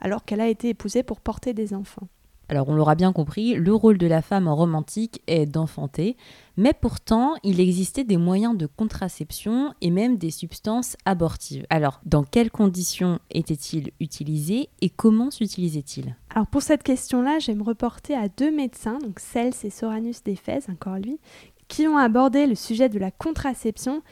alors 0.00 0.24
qu'elle 0.24 0.40
a 0.40 0.48
été 0.48 0.68
épousée 0.68 1.02
pour 1.02 1.20
porter 1.20 1.54
des 1.54 1.74
enfants. 1.74 2.08
Alors 2.50 2.68
on 2.68 2.74
l'aura 2.74 2.96
bien 2.96 3.12
compris, 3.12 3.54
le 3.54 3.72
rôle 3.72 3.96
de 3.96 4.08
la 4.08 4.22
femme 4.22 4.48
en 4.48 4.56
romantique 4.56 5.22
est 5.28 5.46
d'enfanter, 5.46 6.16
mais 6.56 6.72
pourtant 6.72 7.34
il 7.44 7.60
existait 7.60 8.02
des 8.02 8.16
moyens 8.16 8.58
de 8.58 8.66
contraception 8.66 9.72
et 9.80 9.90
même 9.90 10.16
des 10.16 10.32
substances 10.32 10.96
abortives. 11.04 11.64
Alors 11.70 12.00
dans 12.04 12.24
quelles 12.24 12.50
conditions 12.50 13.20
étaient-ils 13.30 13.92
utilisés 14.00 14.68
et 14.80 14.90
comment 14.90 15.30
s'utilisaient-ils 15.30 16.16
Alors 16.30 16.48
pour 16.48 16.62
cette 16.62 16.82
question-là, 16.82 17.38
je 17.38 17.52
vais 17.52 17.54
me 17.54 17.62
reporter 17.62 18.16
à 18.16 18.26
deux 18.26 18.50
médecins, 18.50 18.98
donc 18.98 19.20
Cels 19.20 19.54
et 19.62 19.70
Soranus 19.70 20.24
d'Éphèse, 20.24 20.66
encore 20.68 20.96
lui, 20.96 21.20
qui 21.68 21.86
ont 21.86 21.98
abordé 21.98 22.48
le 22.48 22.56
sujet 22.56 22.88
de 22.88 22.98
la 22.98 23.12
contraception 23.12 24.02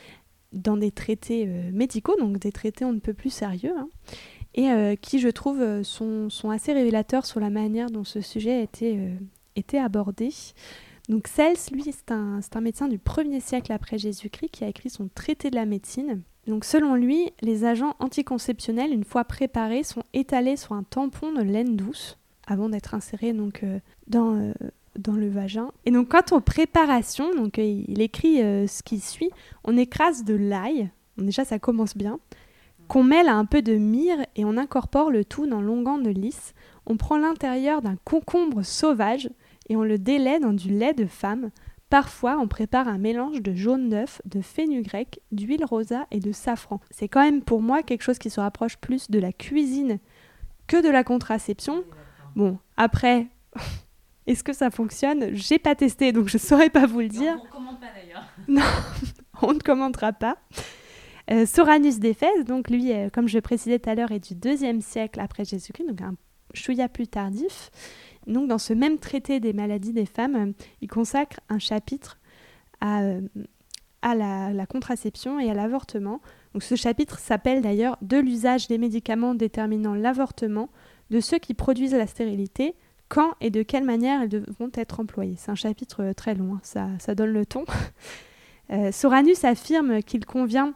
dans 0.53 0.77
des 0.77 0.93
traités 0.93 1.45
euh, 1.49 1.73
médicaux, 1.73 2.15
donc 2.21 2.39
des 2.39 2.53
traités 2.53 2.85
on 2.85 2.93
ne 2.93 3.01
peut 3.01 3.15
plus 3.15 3.31
sérieux. 3.31 3.75
Hein 3.77 3.89
et 4.55 4.71
euh, 4.71 4.97
qui, 4.97 5.19
je 5.19 5.29
trouve, 5.29 5.61
euh, 5.61 5.83
sont, 5.83 6.51
assez 6.51 6.73
révélateurs 6.73 7.27
sur 7.27 7.41
la 7.41 7.51
manière 7.51 7.91
dont 7.91 8.05
ce 8.05 8.21
sujet 8.21 8.53
a 8.53 8.61
été, 8.61 8.99
euh, 8.99 9.79
abordé. 9.79 10.31
Donc 11.09 11.29
Cels, 11.29 11.57
lui, 11.73 11.85
c'est 11.85 12.11
un, 12.11 12.41
médecin 12.61 12.89
du 12.89 12.99
1er 12.99 13.41
siècle 13.41 13.73
après 13.73 13.99
Jésus-Christ 13.99 14.51
qui 14.51 14.65
a 14.65 14.69
écrit 14.69 14.91
son 14.91 15.09
traité 15.09 15.51
de 15.51 15.57
la 15.57 15.67
médecine. 15.67 16.23
Donc 16.47 16.65
selon 16.65 16.95
lui, 16.95 17.31
les 17.43 17.65
agents 17.65 17.95
anticonceptionnels, 17.99 18.93
une 18.93 19.05
fois 19.05 19.25
préparés, 19.25 19.83
sont 19.83 20.03
étalés 20.15 20.57
sur 20.57 20.73
un 20.73 20.83
tampon 20.83 21.33
de 21.33 21.43
laine 21.43 21.77
douce 21.77 22.19
avant 22.47 22.71
d'être 22.71 22.95
insérés 22.95 23.35
dans 23.35 24.33
le 24.33 25.29
vagin. 25.29 25.71
Et 25.85 25.91
donc 25.91 26.09
quant 26.09 26.37
aux 26.37 26.41
préparations, 26.41 27.35
donc, 27.35 27.59
il 27.59 28.01
écrit 28.01 28.37
ce 28.39 28.83
qui 28.83 29.01
suit, 29.01 29.31
on 29.65 29.77
écrase 29.77 30.25
de 30.25 30.35
l'ail, 30.35 30.91
déjà 31.19 31.45
ça 31.45 31.59
commence 31.59 31.97
bien, 31.97 32.19
qu'on 32.89 33.05
mêle 33.05 33.29
à 33.29 33.35
un 33.37 33.45
peu 33.45 33.63
de 33.63 33.75
myrrhe 33.75 34.25
et 34.35 34.45
on 34.45 34.57
incorpore 34.57 35.11
le 35.11 35.25
tout 35.25 35.47
dans 35.47 35.61
l'onguent 35.61 36.03
de 36.03 36.11
lys. 36.11 36.55
On 36.87 36.97
prend 36.97 37.19
l'intérieur 37.19 37.83
d'un 37.83 37.97
concombre 38.05 38.65
sauvage 38.65 39.31
et 39.69 39.77
on 39.77 39.85
le 39.85 39.99
délaie 39.99 40.41
dans 40.41 40.55
du 40.55 40.71
lait 40.71 40.95
de 40.95 41.07
femme. 41.07 41.51
Parfois, 41.91 42.39
on 42.39 42.49
prépare 42.49 42.89
un 42.89 42.99
mélange 42.99 43.43
de 43.43 43.55
jaune 43.55 43.89
d'œuf, 43.89 44.21
de 44.25 44.41
fenugrec, 44.41 45.21
d'huile 45.33 45.65
rosa 45.65 46.07
et 46.11 46.21
de 46.21 46.33
safran. 46.33 46.81
C'est 46.91 47.09
quand 47.09 47.23
même 47.23 47.43
pour 47.43 47.63
moi 47.63 47.83
quelque 47.83 48.03
chose 48.03 48.19
qui 48.19 48.31
se 48.31 48.41
rapproche 48.41 48.77
plus 48.77 49.11
de 49.11 49.19
la 49.19 49.33
cuisine 49.33 49.99
que 50.67 50.83
de 50.83 50.89
la 50.89 51.05
contraception. 51.05 51.85
Bon, 52.37 52.59
après, 52.77 53.27
est-ce 54.27 54.45
que 54.45 54.53
ça 54.53 54.71
fonctionne? 54.71 55.35
J'ai 55.35 55.59
pas 55.59 55.75
testé, 55.75 56.13
donc 56.13 56.29
je 56.29 56.37
saurais 56.37 56.71
pas 56.71 56.87
vous 56.87 57.01
le 57.01 57.09
dire. 57.09 57.39
on 57.41 57.45
ne 57.45 57.51
commande 57.51 57.81
pas 57.81 57.87
d'ailleurs. 57.95 58.25
Non, 58.49 58.63
on 59.43 59.55
ne 59.55 59.61
commentera 59.61 60.13
pas. 60.13 60.39
Euh, 61.31 61.45
Soranus 61.45 61.99
d'Éphèse, 61.99 62.45
donc 62.47 62.71
lui, 62.71 62.93
euh, 62.93 63.11
comme 63.11 63.29
je 63.29 63.39
précisais 63.39 63.79
tout 63.79 63.91
à 63.91 63.95
l'heure, 63.95 64.13
est 64.13 64.29
du 64.29 64.35
deuxième 64.35 64.81
siècle 64.81 65.21
après 65.21 65.45
Jésus-Christ, 65.45 65.87
donc 65.87 66.01
un 66.01 66.15
chouïa 66.55 66.89
plus 66.89 67.07
tardif. 67.07 67.71
Donc 68.27 68.49
dans 68.49 68.59
ce 68.59 68.73
même 68.73 68.99
traité 68.99 69.39
des 69.39 69.53
maladies 69.53 69.93
des 69.93 70.07
femmes, 70.07 70.37
euh, 70.37 70.53
il 70.81 70.89
consacre 70.89 71.41
un 71.51 71.59
chapitre 71.59 72.19
à, 72.81 73.03
la, 74.03 74.67
contraception 74.67 75.39
et 75.39 75.51
à 75.51 75.55
l'avortement. 75.55 76.23
Donc 76.55 76.63
ce 76.63 76.77
chapitre 76.77 77.19
s'appelle 77.19 77.61
d'ailleurs 77.61 77.99
De 78.01 78.17
l'usage 78.17 78.69
des 78.69 78.79
médicaments 78.79 79.35
déterminant 79.35 79.95
l'avortement, 79.95 80.71
de 81.11 81.21
ceux 81.21 81.39
qui 81.39 81.53
produisent 81.53 81.95
la 81.95 82.07
stérilité, 82.07 82.75
quand 83.09 83.35
et 83.41 83.51
de 83.51 83.63
quelle 83.63 83.85
manière 83.85 84.23
elles 84.23 84.29
devront 84.29 84.71
être 84.75 85.01
employées. 85.01 85.35
C'est 85.37 85.51
un 85.51 85.57
chapitre 85.57 86.13
très 86.13 86.35
long, 86.35 86.55
hein, 86.55 86.61
ça, 86.63 86.89
ça, 86.99 87.15
donne 87.15 87.33
le 87.33 87.45
ton. 87.45 87.65
Soranus 88.93 89.45
affirme 89.45 90.03
qu'il 90.03 90.27
convient 90.27 90.75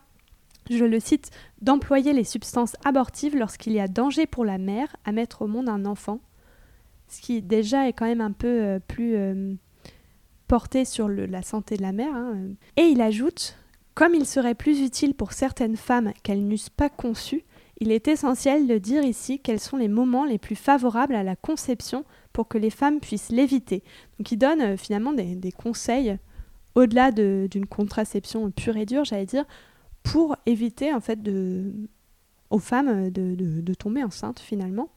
je 0.76 0.84
le 0.84 1.00
cite, 1.00 1.30
d'employer 1.60 2.12
les 2.12 2.24
substances 2.24 2.76
abortives 2.84 3.36
lorsqu'il 3.36 3.72
y 3.72 3.80
a 3.80 3.88
danger 3.88 4.26
pour 4.26 4.44
la 4.44 4.58
mère 4.58 4.94
à 5.04 5.12
mettre 5.12 5.42
au 5.42 5.46
monde 5.46 5.68
un 5.68 5.84
enfant, 5.84 6.20
ce 7.08 7.20
qui 7.20 7.42
déjà 7.42 7.88
est 7.88 7.92
quand 7.92 8.06
même 8.06 8.20
un 8.20 8.32
peu 8.32 8.48
euh, 8.48 8.78
plus 8.80 9.14
euh, 9.16 9.54
porté 10.48 10.84
sur 10.84 11.08
la 11.08 11.42
santé 11.42 11.76
de 11.76 11.82
la 11.82 11.92
mère. 11.92 12.14
Hein, 12.14 12.32
euh. 12.36 12.52
Et 12.76 12.86
il 12.86 13.00
ajoute, 13.00 13.56
comme 13.94 14.14
il 14.14 14.26
serait 14.26 14.54
plus 14.54 14.80
utile 14.80 15.14
pour 15.14 15.32
certaines 15.32 15.76
femmes 15.76 16.12
qu'elles 16.22 16.46
n'eussent 16.46 16.70
pas 16.70 16.88
conçu, 16.88 17.44
il 17.80 17.90
est 17.90 18.06
essentiel 18.06 18.66
de 18.66 18.78
dire 18.78 19.02
ici 19.02 19.40
quels 19.40 19.58
sont 19.58 19.76
les 19.76 19.88
moments 19.88 20.24
les 20.24 20.38
plus 20.38 20.54
favorables 20.54 21.14
à 21.14 21.24
la 21.24 21.34
conception 21.34 22.04
pour 22.32 22.46
que 22.46 22.58
les 22.58 22.70
femmes 22.70 23.00
puissent 23.00 23.30
l'éviter. 23.30 23.82
Donc 24.18 24.30
il 24.30 24.36
donne 24.36 24.76
finalement 24.76 25.12
des, 25.12 25.34
des 25.34 25.52
conseils 25.52 26.16
au-delà 26.74 27.10
d'une 27.12 27.66
contraception 27.66 28.50
pure 28.50 28.76
et 28.76 28.86
dure, 28.86 29.04
j'allais 29.04 29.26
dire, 29.26 29.44
pour 30.02 30.36
éviter 30.46 30.92
en 30.92 31.00
fait 31.00 31.18
aux 32.50 32.58
femmes 32.58 33.10
de, 33.10 33.74
tomber 33.74 34.04
enceintes 34.04 34.40
finalement. 34.40 34.88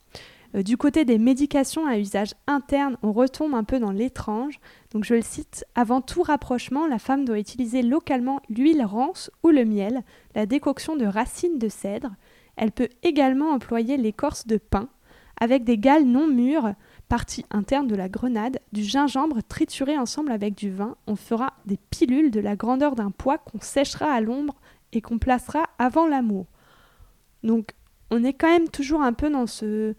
Euh, 0.56 0.64
du 0.64 0.78
côté 0.78 1.06
des 1.06 1.18
médications 1.18 1.86
à 1.86 1.98
usage 1.98 2.34
interne, 2.48 2.98
on 3.04 3.12
retombe 3.12 3.56
un 3.56 3.64
peu 3.64 3.80
dans 3.80 3.92
l'étrange. 3.92 4.60
Donc 4.92 5.04
je 5.04 5.16
le 5.16 5.22
cite, 5.22 5.66
avant 5.76 6.02
tout 6.02 6.24
rapprochement, 6.24 6.88
la 6.88 7.00
femme 7.00 7.26
doit 7.26 7.40
utiliser 7.40 7.82
localement 7.82 8.42
l'huile 8.50 8.84
rance 8.84 9.32
ou 9.44 9.50
le 9.50 9.66
miel, 9.66 10.04
la 10.34 10.46
décoction 10.46 10.96
de 10.96 11.06
racines 11.06 11.60
de 11.60 11.70
cèdre. 11.70 12.16
Elle 12.56 12.72
peut 12.72 12.90
également 13.04 13.52
employer 13.52 13.98
l'écorce 13.98 14.48
de 14.48 14.58
pin, 14.58 14.88
avec 15.40 15.64
des 15.66 15.78
gales 15.78 16.06
non 16.06 16.28
mûres, 16.28 16.74
partie 17.10 17.46
interne 17.52 17.88
de 17.88 17.96
la 17.96 18.10
grenade, 18.10 18.60
du 18.72 18.84
gingembre 18.84 19.40
trituré 19.48 19.98
ensemble 19.98 20.32
avec 20.32 20.56
du 20.56 20.72
vin. 20.72 20.96
On 21.08 21.16
fera 21.16 21.54
des 21.66 21.78
pilules 21.90 22.32
de 22.32 22.40
la 22.40 22.56
grandeur 22.56 22.96
d'un 22.96 23.12
pois 23.12 23.38
qu'on 23.38 23.60
séchera 23.60 24.12
à 24.12 24.22
l'ombre 24.22 24.56
et 24.94 25.02
qu'on 25.02 25.20
placera 25.20 25.70
avant 25.78 26.08
l'amour. 26.08 26.48
Donc 27.44 27.72
on 28.12 28.24
est 28.24 28.34
quand 28.34 28.50
même 28.50 28.70
toujours 28.70 29.02
un 29.02 29.14
peu 29.14 29.30
dans 29.30 29.48
ce, 29.48 29.96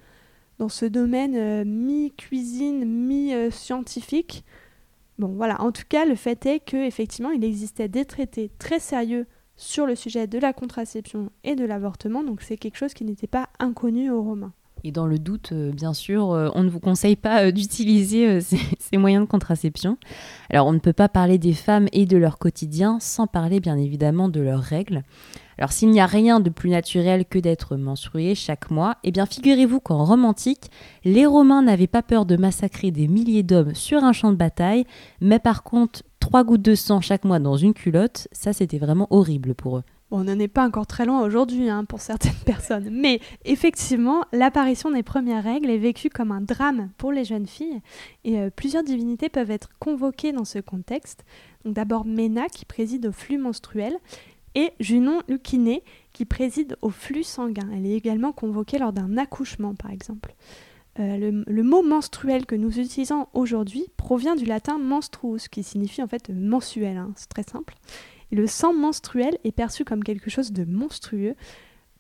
dans 0.59 0.69
ce 0.69 0.87
domaine 0.87 1.37
euh, 1.37 1.64
mi-cuisine, 1.64 2.85
mi-scientifique. 2.85 4.45
Bon 5.19 5.28
voilà, 5.28 5.61
en 5.62 5.73
tout 5.73 5.85
cas 5.88 6.05
le 6.05 6.14
fait 6.14 6.45
est 6.47 6.61
qu'effectivement 6.61 7.31
il 7.31 7.45
existait 7.45 7.88
des 7.88 8.05
traités 8.05 8.50
très 8.59 8.81
sérieux 8.81 9.26
sur 9.57 9.87
le 9.87 9.95
sujet 9.95 10.26
de 10.26 10.38
la 10.38 10.52
contraception 10.52 11.31
et 11.43 11.55
de 11.55 11.64
l'avortement, 11.64 12.23
donc 12.23 12.43
c'est 12.43 12.59
quelque 12.59 12.76
chose 12.76 12.93
qui 12.93 13.05
n'était 13.05 13.26
pas 13.26 13.49
inconnu 13.59 14.11
aux 14.11 14.23
Romains. 14.23 14.52
Et 14.87 14.93
dans 14.93 15.09
le 15.09 15.19
doute, 15.19 15.50
euh, 15.50 15.73
bien 15.73 15.93
sûr, 15.93 16.31
euh, 16.31 16.49
on 16.55 16.62
ne 16.62 16.71
vous 16.71 16.78
conseille 16.78 17.16
pas 17.16 17.43
euh, 17.43 17.50
d'utiliser 17.50 18.40
ces, 18.40 18.61
ces, 18.78 18.97
moyens 18.99 19.25
de 19.25 19.28
contraception. 19.28 19.99
Alors, 20.49 20.69
on 20.69 20.73
ne 20.73 20.78
peut 20.78 20.93
pas 20.93 21.09
parler 21.09 21.38
des 21.38 21.55
femmes 21.55 21.88
et 21.93 22.07
de 22.07 22.16
leur 22.16 22.38
quotidien 22.38 22.99
sans 23.00 23.26
parler, 23.26 23.59
bien 23.59 23.76
évidemment, 23.76 24.28
de 24.28 24.40
leurs 24.40 24.62
règles. 24.62 25.02
Alors, 25.59 25.73
s'il 25.73 25.90
n'y 25.90 25.99
a 26.00 26.07
rien 26.07 26.38
de 26.38 26.50
plus 26.50 26.71
naturel 26.71 27.25
que 27.25 27.40
d'être 27.40 27.75
menstrué 27.76 28.37
chaque 28.37 28.71
mois, 28.71 28.99
eh 29.02 29.11
bien, 29.11 29.26
figurez-vous 29.26 29.81
qu'en 29.81 30.05
Rome 30.05 30.25
antique, 30.25 30.71
les 31.05 31.26
Romains 31.26 31.62
n'avaient 31.62 31.88
pas 31.88 32.02
peur 32.02 32.25
de 32.25 32.37
massacrer 32.37 32.93
des 32.93 33.09
milliers 33.09 33.43
d'hommes 33.43 33.75
sur 33.75 34.05
un 34.05 34.12
champ 34.12 34.31
de 34.31 34.37
bataille, 34.37 34.85
mais 35.21 35.40
par 35.40 35.64
contre, 35.64 36.05
trois 36.21 36.45
gouttes 36.45 36.62
de 36.62 36.76
sang 36.76 37.00
chaque 37.00 37.25
mois 37.25 37.40
dans 37.40 37.57
une 37.57 37.75
culotte, 37.75 38.28
ça, 38.31 38.52
c'était 38.52 38.78
vraiment 38.78 39.09
horrible 39.11 39.57
pour 39.57 39.78
eux. 39.78 39.83
On 40.12 40.25
n'en 40.25 40.38
est 40.38 40.48
pas 40.48 40.64
encore 40.64 40.86
très 40.86 41.04
loin 41.04 41.22
aujourd'hui 41.22 41.68
hein, 41.68 41.84
pour 41.84 42.00
certaines 42.00 42.32
personnes, 42.46 42.88
mais 42.92 43.20
effectivement, 43.44 44.25
l'apparition 44.32 44.90
des 44.90 45.02
premières 45.02 45.42
règles 45.42 45.68
est 45.68 45.78
vécue 45.78 46.10
comme 46.10 46.30
un 46.30 46.40
drame 46.40 46.90
pour 46.96 47.10
les 47.10 47.25
jeunes 47.25 47.48
filles 47.48 47.80
et 48.25 48.38
euh, 48.38 48.50
plusieurs 48.54 48.84
divinités 48.84 49.28
peuvent 49.28 49.50
être 49.50 49.70
convoquées 49.80 50.32
dans 50.32 50.44
ce 50.44 50.60
contexte. 50.60 51.25
D'abord 51.64 52.04
Ména 52.04 52.46
qui 52.46 52.64
préside 52.64 53.06
au 53.06 53.12
flux 53.12 53.38
menstruel 53.38 53.96
et 54.54 54.70
Junon 54.78 55.22
Luciné 55.28 55.82
qui 56.12 56.25
préside 56.25 56.76
au 56.82 56.90
flux 56.90 57.25
sanguin. 57.25 57.68
Elle 57.75 57.86
est 57.86 57.96
également 57.96 58.32
convoquée 58.32 58.78
lors 58.78 58.92
d'un 58.92 59.18
accouchement 59.18 59.75
par 59.75 59.90
exemple. 59.90 60.36
Euh, 61.00 61.18
le, 61.18 61.44
le, 61.46 61.62
mot 61.62 61.82
menstruel 61.82 62.46
que 62.46 62.54
nous 62.54 62.78
utilisons 62.78 63.26
aujourd'hui 63.34 63.84
provient 63.98 64.34
du 64.34 64.46
latin 64.46 64.78
menstruus 64.78 65.48
qui 65.48 65.62
signifie 65.62 66.02
en 66.02 66.06
fait 66.06 66.30
mensuel, 66.30 66.96
hein, 66.96 67.12
c'est 67.16 67.28
très 67.28 67.42
simple 67.42 67.75
le 68.33 68.47
sang 68.47 68.73
menstruel 68.73 69.38
est 69.45 69.52
perçu 69.52 69.85
comme 69.85 70.04
quelque 70.04 70.30
chose 70.30 70.52
de 70.52 70.64
monstrueux. 70.64 71.35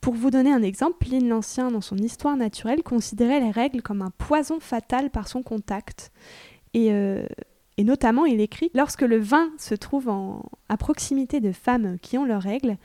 Pour 0.00 0.14
vous 0.14 0.30
donner 0.30 0.52
un 0.52 0.62
exemple, 0.62 0.98
Pline 1.00 1.28
l'Ancien, 1.28 1.70
dans 1.70 1.80
son 1.80 1.96
Histoire 1.96 2.36
naturelle, 2.36 2.82
considérait 2.82 3.40
les 3.40 3.50
règles 3.50 3.82
comme 3.82 4.02
un 4.02 4.10
poison 4.10 4.60
fatal 4.60 5.10
par 5.10 5.28
son 5.28 5.42
contact. 5.42 6.12
Et, 6.74 6.92
euh, 6.92 7.26
notamment, 7.78 8.26
il 8.26 8.40
écrit 8.40 8.70
Lorsque 8.74 9.02
le 9.02 9.18
vin 9.18 9.50
se 9.58 9.74
trouve 9.74 10.10
à 10.68 10.76
proximité 10.76 11.40
de 11.40 11.52
femmes 11.52 11.98
qui 12.00 12.18
ont 12.18 12.24
leurs 12.24 12.42
règles, 12.42 12.76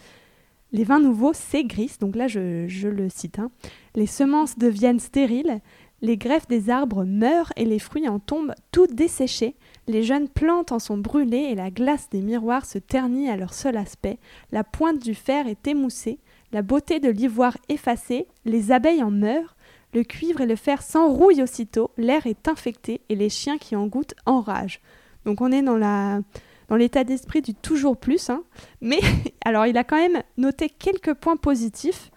les 0.72 0.84
vins 0.84 1.00
nouveaux 1.00 1.34
s'aigrissent, 1.34 2.00
donc 2.00 2.16
là 2.16 2.28
je, 2.28 2.66
je 2.68 2.88
le 2.88 3.10
cite, 3.10 3.40
hein. 3.40 3.52
les 3.94 4.06
semences 4.06 4.58
deviennent 4.58 5.02
stériles, 5.02 5.60
les 6.02 6.18
greffes 6.18 6.48
des 6.48 6.70
arbres 6.70 7.06
meurent 7.06 7.54
et 7.56 7.66
les 7.66 7.80
fruits 7.80 8.08
en 8.08 8.20
tombent 8.20 8.56
tout 8.72 8.88
desséchés, 8.88 9.56
les 9.88 10.04
jeunes 10.04 10.30
plantes 10.30 10.72
en 10.72 10.80
sont 10.80 10.98
brûlées 10.98 11.50
et 11.52 11.56
la 11.56 11.70
glace 11.70 12.10
des 12.10 12.22
miroirs 12.22 12.66
se 12.66 12.80
ternit 12.80 13.30
à 13.30 13.38
leur 13.38 13.54
seul 13.54 13.78
aspect, 13.78 14.18
la 14.52 14.64
pointe 14.64 15.02
du 15.02 15.14
fer 15.14 15.48
est 15.48 15.68
émoussée, 15.68 16.20
la 16.52 16.62
beauté 16.62 17.00
de 17.00 17.10
l'ivoire 17.10 17.58
effacée, 17.70 18.28
les 18.46 18.72
abeilles 18.72 19.04
en 19.04 19.12
meurent, 19.12 19.56
le 19.94 20.04
cuivre 20.04 20.42
et 20.42 20.46
le 20.46 20.56
fer 20.56 20.82
s'enrouillent 20.82 21.44
aussitôt, 21.44 21.92
l'air 21.98 22.26
est 22.26 22.48
infecté 22.48 23.02
et 23.10 23.16
les 23.16 23.30
chiens 23.30 23.58
qui 23.58 23.76
en 23.76 23.88
goûtent 23.88 24.16
enragent. 24.26 24.82
Donc 25.26 25.42
on 25.42 25.52
est 25.52 25.62
dans 25.62 25.78
la 25.78 26.22
dans 26.70 26.78
l'état 26.78 27.04
d'esprit 27.04 27.42
du 27.42 27.54
toujours 27.54 27.98
plus, 27.98 28.30
hein. 28.30 28.44
mais 28.80 29.02
alors 29.46 29.66
il 29.66 29.78
a 29.78 29.84
quand 29.84 29.98
même 29.98 30.24
noté 30.38 30.70
quelques 30.70 31.14
points 31.14 31.36
positifs. 31.36 32.12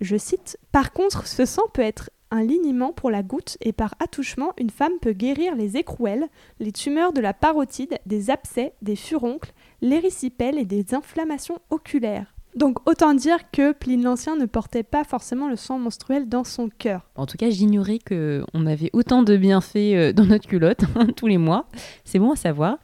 Je 0.00 0.16
cite 0.16 0.56
Par 0.70 0.92
contre, 0.92 1.26
ce 1.26 1.44
sang 1.44 1.64
peut 1.74 1.82
être 1.82 2.10
un 2.30 2.42
liniment 2.42 2.92
pour 2.92 3.10
la 3.10 3.22
goutte 3.22 3.56
et 3.60 3.72
par 3.72 3.94
attouchement, 4.00 4.52
une 4.58 4.70
femme 4.70 4.98
peut 5.00 5.12
guérir 5.12 5.54
les 5.54 5.76
écrouelles, 5.76 6.28
les 6.58 6.72
tumeurs 6.72 7.12
de 7.12 7.20
la 7.20 7.34
parotide, 7.34 7.98
des 8.06 8.30
abcès, 8.30 8.74
des 8.82 8.96
furoncles, 8.96 9.52
l'érysipèle 9.80 10.58
et 10.58 10.64
des 10.64 10.94
inflammations 10.94 11.58
oculaires. 11.70 12.34
Donc 12.56 12.88
autant 12.88 13.14
dire 13.14 13.50
que 13.52 13.72
Pline 13.72 14.02
l'Ancien 14.02 14.36
ne 14.36 14.46
portait 14.46 14.82
pas 14.82 15.04
forcément 15.04 15.48
le 15.48 15.56
sang 15.56 15.78
menstruel 15.78 16.28
dans 16.28 16.42
son 16.42 16.68
cœur. 16.68 17.08
En 17.14 17.26
tout 17.26 17.36
cas, 17.36 17.48
j'ignorais 17.48 18.00
qu'on 18.00 18.66
avait 18.66 18.90
autant 18.92 19.22
de 19.22 19.36
bienfaits 19.36 19.76
euh, 19.76 20.12
dans 20.12 20.24
notre 20.24 20.48
culotte 20.48 20.80
tous 21.16 21.28
les 21.28 21.38
mois. 21.38 21.66
C'est 22.04 22.18
bon 22.18 22.32
à 22.32 22.36
savoir. 22.36 22.78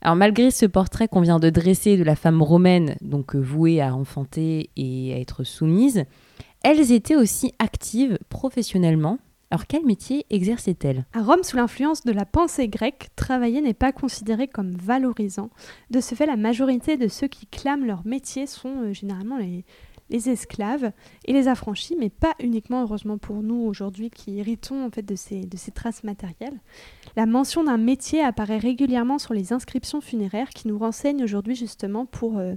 Alors 0.00 0.14
malgré 0.14 0.50
ce 0.50 0.66
portrait 0.66 1.08
qu'on 1.08 1.22
vient 1.22 1.40
de 1.40 1.50
dresser 1.50 1.96
de 1.96 2.04
la 2.04 2.16
femme 2.16 2.42
romaine, 2.42 2.96
donc 3.00 3.34
euh, 3.34 3.40
vouée 3.40 3.80
à 3.80 3.94
enfanter 3.94 4.70
et 4.76 5.14
à 5.14 5.18
être 5.18 5.42
soumise, 5.42 6.04
elles 6.62 6.92
étaient 6.92 7.16
aussi 7.16 7.54
actives 7.58 8.18
professionnellement. 8.28 9.18
Alors 9.50 9.66
quel 9.66 9.86
métier 9.86 10.26
exerçaient-elles? 10.28 11.06
À 11.14 11.22
Rome, 11.22 11.42
sous 11.42 11.56
l'influence 11.56 12.04
de 12.04 12.12
la 12.12 12.26
pensée 12.26 12.68
grecque, 12.68 13.08
travailler 13.16 13.62
n'est 13.62 13.72
pas 13.72 13.92
considéré 13.92 14.46
comme 14.46 14.72
valorisant. 14.72 15.48
De 15.90 16.00
ce 16.00 16.14
fait, 16.14 16.26
la 16.26 16.36
majorité 16.36 16.98
de 16.98 17.08
ceux 17.08 17.28
qui 17.28 17.46
clament 17.46 17.86
leur 17.86 18.06
métier 18.06 18.46
sont 18.46 18.82
euh, 18.82 18.92
généralement 18.92 19.38
les, 19.38 19.64
esclaves 20.10 20.92
et 21.24 21.32
les 21.32 21.48
affranchis, 21.48 21.96
mais 21.98 22.10
pas 22.10 22.34
uniquement, 22.40 22.82
heureusement 22.82 23.16
pour 23.18 23.42
nous 23.42 23.62
aujourd'hui 23.62 24.10
qui 24.10 24.38
héritons 24.38 24.84
en 24.84 24.90
fait 24.90 25.02
de 25.02 25.14
ces, 25.14 25.40
de 25.40 25.56
ces 25.56 25.70
traces 25.70 26.04
matérielles. 26.04 26.60
La 27.16 27.24
mention 27.24 27.64
d'un 27.64 27.78
métier 27.78 28.22
apparaît 28.22 28.58
régulièrement 28.58 29.18
sur 29.18 29.32
les 29.32 29.52
inscriptions 29.52 30.00
funéraires 30.00 30.50
qui 30.50 30.68
nous 30.68 30.78
renseignent 30.78 31.22
aujourd'hui 31.22 31.54
justement 31.54 32.04
pour, 32.04 32.38
euh, 32.38 32.54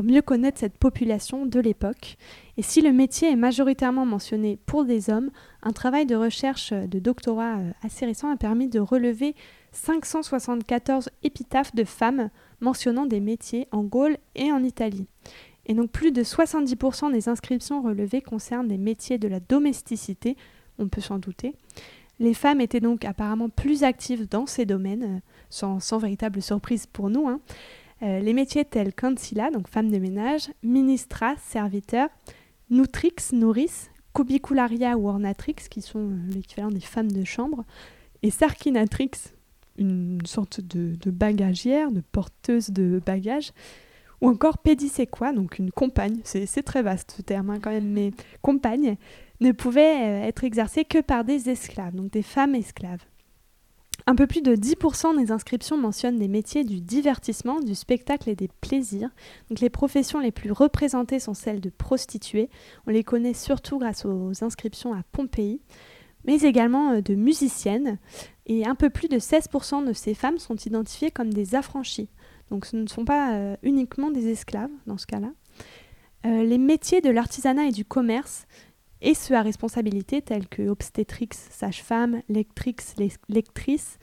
pour 0.00 0.10
mieux 0.10 0.22
connaître 0.22 0.58
cette 0.58 0.78
population 0.78 1.44
de 1.44 1.60
l'époque. 1.60 2.16
Et 2.56 2.62
si 2.62 2.80
le 2.80 2.90
métier 2.90 3.30
est 3.30 3.36
majoritairement 3.36 4.06
mentionné 4.06 4.58
pour 4.64 4.86
des 4.86 5.10
hommes, 5.10 5.30
un 5.62 5.72
travail 5.72 6.06
de 6.06 6.16
recherche 6.16 6.72
de 6.72 6.98
doctorat 6.98 7.58
euh, 7.58 7.70
assez 7.82 8.06
récent 8.06 8.30
a 8.30 8.38
permis 8.38 8.66
de 8.66 8.80
relever 8.80 9.34
574 9.72 11.10
épitaphes 11.22 11.74
de 11.74 11.84
femmes 11.84 12.30
mentionnant 12.62 13.04
des 13.04 13.20
métiers 13.20 13.68
en 13.72 13.82
Gaule 13.82 14.16
et 14.34 14.50
en 14.50 14.64
Italie. 14.64 15.06
Et 15.66 15.74
donc 15.74 15.90
plus 15.90 16.12
de 16.12 16.22
70% 16.22 17.12
des 17.12 17.28
inscriptions 17.28 17.82
relevées 17.82 18.22
concernent 18.22 18.68
des 18.68 18.78
métiers 18.78 19.18
de 19.18 19.28
la 19.28 19.40
domesticité, 19.40 20.34
on 20.78 20.88
peut 20.88 21.02
s'en 21.02 21.18
douter. 21.18 21.54
Les 22.20 22.32
femmes 22.32 22.62
étaient 22.62 22.80
donc 22.80 23.04
apparemment 23.04 23.50
plus 23.50 23.84
actives 23.84 24.26
dans 24.26 24.46
ces 24.46 24.64
domaines, 24.64 25.02
euh, 25.02 25.20
sans, 25.50 25.78
sans 25.78 25.98
véritable 25.98 26.40
surprise 26.40 26.86
pour 26.86 27.10
nous. 27.10 27.28
Hein. 27.28 27.40
Euh, 28.02 28.20
les 28.20 28.32
métiers 28.32 28.64
tels 28.64 28.94
qu'ancilla, 28.94 29.50
donc 29.50 29.68
femme 29.68 29.90
de 29.90 29.98
ménage, 29.98 30.50
ministra, 30.62 31.34
serviteur, 31.36 32.08
nutrix, 32.70 33.14
nourrice, 33.32 33.90
cubicularia 34.14 34.96
ou 34.96 35.08
ornatrix, 35.08 35.56
qui 35.70 35.82
sont 35.82 36.10
euh, 36.10 36.30
l'équivalent 36.30 36.70
des 36.70 36.80
femmes 36.80 37.12
de 37.12 37.24
chambre, 37.24 37.64
et 38.22 38.30
sarkinatrix, 38.30 39.10
une 39.78 40.20
sorte 40.24 40.60
de, 40.60 41.10
bagagière, 41.10 41.90
de 41.90 42.02
porteuse 42.12 42.70
de 42.70 43.00
bagages, 43.04 43.52
ou 44.20 44.28
encore 44.28 44.58
pédiséquois, 44.58 45.32
donc 45.32 45.58
une 45.58 45.70
compagne, 45.70 46.20
c'est 46.24 46.62
très 46.62 46.82
vaste 46.82 47.14
ce 47.16 47.22
terme 47.22 47.50
hein, 47.50 47.58
quand 47.60 47.70
même, 47.70 47.90
mais 47.90 48.12
compagne, 48.42 48.96
ne 49.40 49.52
pouvait 49.52 50.02
euh, 50.02 50.26
être 50.26 50.44
exercée 50.44 50.84
que 50.84 51.00
par 51.00 51.24
des 51.24 51.48
esclaves, 51.48 51.94
donc 51.94 52.10
des 52.10 52.22
femmes 52.22 52.54
esclaves. 52.54 53.04
Un 54.06 54.14
peu 54.14 54.26
plus 54.26 54.42
de 54.42 54.54
10% 54.54 55.18
des 55.18 55.30
inscriptions 55.32 55.76
mentionnent 55.76 56.18
des 56.18 56.28
métiers 56.28 56.64
du 56.64 56.80
divertissement, 56.80 57.60
du 57.60 57.74
spectacle 57.74 58.28
et 58.28 58.34
des 58.34 58.48
plaisirs. 58.60 59.10
Les 59.60 59.70
professions 59.70 60.20
les 60.20 60.32
plus 60.32 60.52
représentées 60.52 61.18
sont 61.18 61.34
celles 61.34 61.60
de 61.60 61.70
prostituées. 61.70 62.48
On 62.86 62.90
les 62.90 63.04
connaît 63.04 63.34
surtout 63.34 63.78
grâce 63.78 64.04
aux 64.04 64.32
inscriptions 64.42 64.92
à 64.92 65.02
Pompéi, 65.12 65.60
mais 66.24 66.40
également 66.40 66.92
euh, 66.92 67.00
de 67.00 67.14
musiciennes. 67.14 67.98
Et 68.46 68.66
un 68.66 68.74
peu 68.74 68.90
plus 68.90 69.08
de 69.08 69.18
16% 69.18 69.86
de 69.86 69.92
ces 69.92 70.14
femmes 70.14 70.38
sont 70.38 70.56
identifiées 70.56 71.10
comme 71.10 71.32
des 71.32 71.54
affranchies. 71.54 72.08
Donc 72.50 72.66
ce 72.66 72.76
ne 72.76 72.86
sont 72.86 73.04
pas 73.04 73.34
euh, 73.34 73.56
uniquement 73.62 74.10
des 74.10 74.28
esclaves 74.28 74.70
dans 74.86 74.98
ce 74.98 75.06
cas-là. 75.06 75.30
Euh, 76.26 76.42
les 76.42 76.58
métiers 76.58 77.00
de 77.00 77.10
l'artisanat 77.10 77.66
et 77.66 77.70
du 77.70 77.84
commerce 77.84 78.46
et 79.02 79.14
ceux 79.14 79.34
à 79.34 79.42
responsabilité 79.42 80.22
tels 80.22 80.48
que 80.48 80.68
obstétrix, 80.68 81.30
sage-femme, 81.32 82.22
lectrix, 82.28 82.76
lectrice 83.28 83.98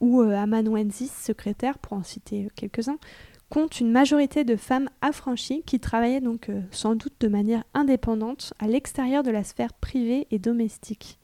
ou 0.00 0.20
euh, 0.20 0.36
amanuensis, 0.36 1.12
secrétaire, 1.12 1.78
pour 1.78 1.94
en 1.94 2.02
citer 2.02 2.48
quelques-uns, 2.54 2.98
comptent 3.50 3.80
une 3.80 3.90
majorité 3.90 4.44
de 4.44 4.56
femmes 4.56 4.88
affranchies 5.00 5.62
qui 5.64 5.80
travaillaient 5.80 6.20
donc 6.20 6.48
euh, 6.48 6.60
sans 6.70 6.94
doute 6.94 7.14
de 7.20 7.28
manière 7.28 7.64
indépendante 7.72 8.52
à 8.58 8.66
l'extérieur 8.66 9.22
de 9.22 9.30
la 9.30 9.44
sphère 9.44 9.72
privée 9.74 10.26
et 10.30 10.38
domestique. 10.38 11.18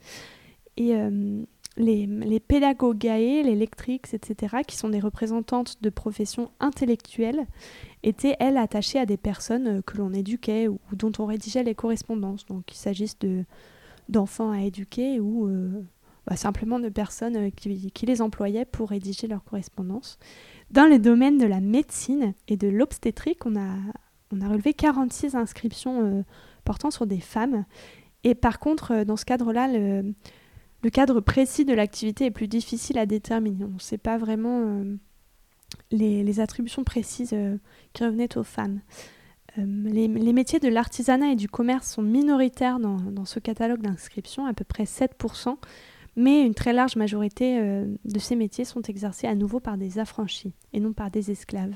Et 0.76 0.94
euh, 0.94 1.42
les, 1.80 2.06
les 2.06 2.40
pédagogae, 2.40 3.42
les 3.42 3.56
lectrix, 3.56 4.00
etc., 4.12 4.58
qui 4.66 4.76
sont 4.76 4.88
des 4.88 5.00
représentantes 5.00 5.82
de 5.82 5.90
professions 5.90 6.50
intellectuelles, 6.60 7.46
étaient, 8.02 8.36
elles, 8.38 8.58
attachées 8.58 8.98
à 8.98 9.06
des 9.06 9.16
personnes 9.16 9.78
euh, 9.78 9.82
que 9.82 9.96
l'on 9.96 10.12
éduquait 10.12 10.68
ou, 10.68 10.78
dont 10.92 11.12
on 11.18 11.26
rédigeait 11.26 11.62
les 11.62 11.74
correspondances. 11.74 12.46
Donc 12.46 12.66
qu'il 12.66 12.76
s'agisse 12.76 13.18
de, 13.18 13.44
d'enfants 14.08 14.50
à 14.50 14.62
éduquer 14.62 15.20
ou 15.20 15.48
euh, 15.48 15.82
bah, 16.26 16.36
simplement 16.36 16.78
de 16.78 16.88
personnes 16.88 17.36
euh, 17.36 17.50
qui, 17.50 18.06
les 18.06 18.22
employaient 18.22 18.66
pour 18.66 18.90
rédiger 18.90 19.26
leurs 19.26 19.44
correspondances. 19.44 20.18
Dans 20.70 20.86
les 20.86 20.98
domaines 20.98 21.38
de 21.38 21.46
la 21.46 21.60
médecine 21.60 22.34
et 22.46 22.56
de 22.56 22.68
l'obstétrique, 22.68 23.44
on 23.46 23.56
a, 23.56 23.74
on 24.32 24.40
a 24.40 24.48
relevé 24.48 24.74
46 24.74 25.34
inscriptions 25.34 26.24
portant 26.64 26.92
sur 26.92 27.06
des 27.06 27.18
femmes. 27.18 27.64
Et 28.22 28.36
par 28.36 28.60
contre, 28.60 29.02
dans 29.02 29.16
ce 29.16 29.24
cadre-là, 29.24 29.66
le, 30.82 30.90
cadre 30.90 31.20
précis 31.20 31.64
de 31.64 31.74
l'activité 31.74 32.26
est 32.26 32.30
plus 32.30 32.48
difficile 32.48 32.98
à 32.98 33.06
déterminer. 33.06 33.64
On 33.64 33.74
ne 33.74 33.78
sait 33.78 33.98
pas 33.98 34.18
vraiment 34.18 34.82
les, 35.90 36.22
les, 36.22 36.40
attributions 36.40 36.84
précises 36.84 37.34
qui 37.92 38.04
revenaient 38.04 38.36
aux 38.36 38.42
femmes. 38.42 38.80
Les, 39.56 40.08
les, 40.08 40.32
métiers 40.32 40.60
de 40.60 40.68
l'artisanat 40.68 41.32
et 41.32 41.36
du 41.36 41.48
commerce 41.48 41.92
sont 41.92 42.02
minoritaires 42.02 42.78
dans, 42.78 43.24
ce 43.24 43.40
catalogue 43.40 43.82
d'inscription, 43.82 44.46
à 44.46 44.54
peu 44.54 44.64
près 44.64 44.84
7%, 44.84 45.56
mais 46.16 46.44
une 46.44 46.54
très 46.54 46.72
large 46.72 46.96
majorité 46.96 47.58
euh, 47.58 47.86
de 48.04 48.18
ces 48.18 48.36
métiers 48.36 48.64
sont 48.64 48.82
exercés 48.82 49.26
à 49.26 49.34
nouveau 49.34 49.60
par 49.60 49.76
des 49.76 49.98
affranchis 49.98 50.52
et 50.72 50.80
non 50.80 50.92
par 50.92 51.10
des 51.10 51.30
esclaves. 51.30 51.74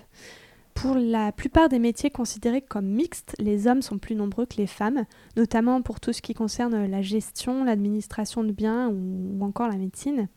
Pour 0.75 0.97
la 0.97 1.33
plupart 1.33 1.69
des 1.69 1.79
métiers 1.79 2.11
considérés 2.11 2.61
comme 2.61 2.87
mixtes, 2.87 3.35
les 3.39 3.67
hommes 3.67 3.81
sont 3.81 3.99
plus 3.99 4.17
nombreux 4.17 4.45
que 4.45 4.57
les 4.57 4.67
femmes, 4.67 5.05
notamment 5.37 5.81
pour 5.83 6.01
tout 6.01 6.13
ce 6.13 6.21
qui 6.21 6.35
concerne 6.35 6.87
la 6.87 7.01
gestion, 7.01 7.65
l'administration 7.65 8.45
de 8.45 8.53
biens 8.53 8.89
ou, 8.89 9.43
encore 9.43 9.69
la 9.69 9.77
médecine. 9.77 10.29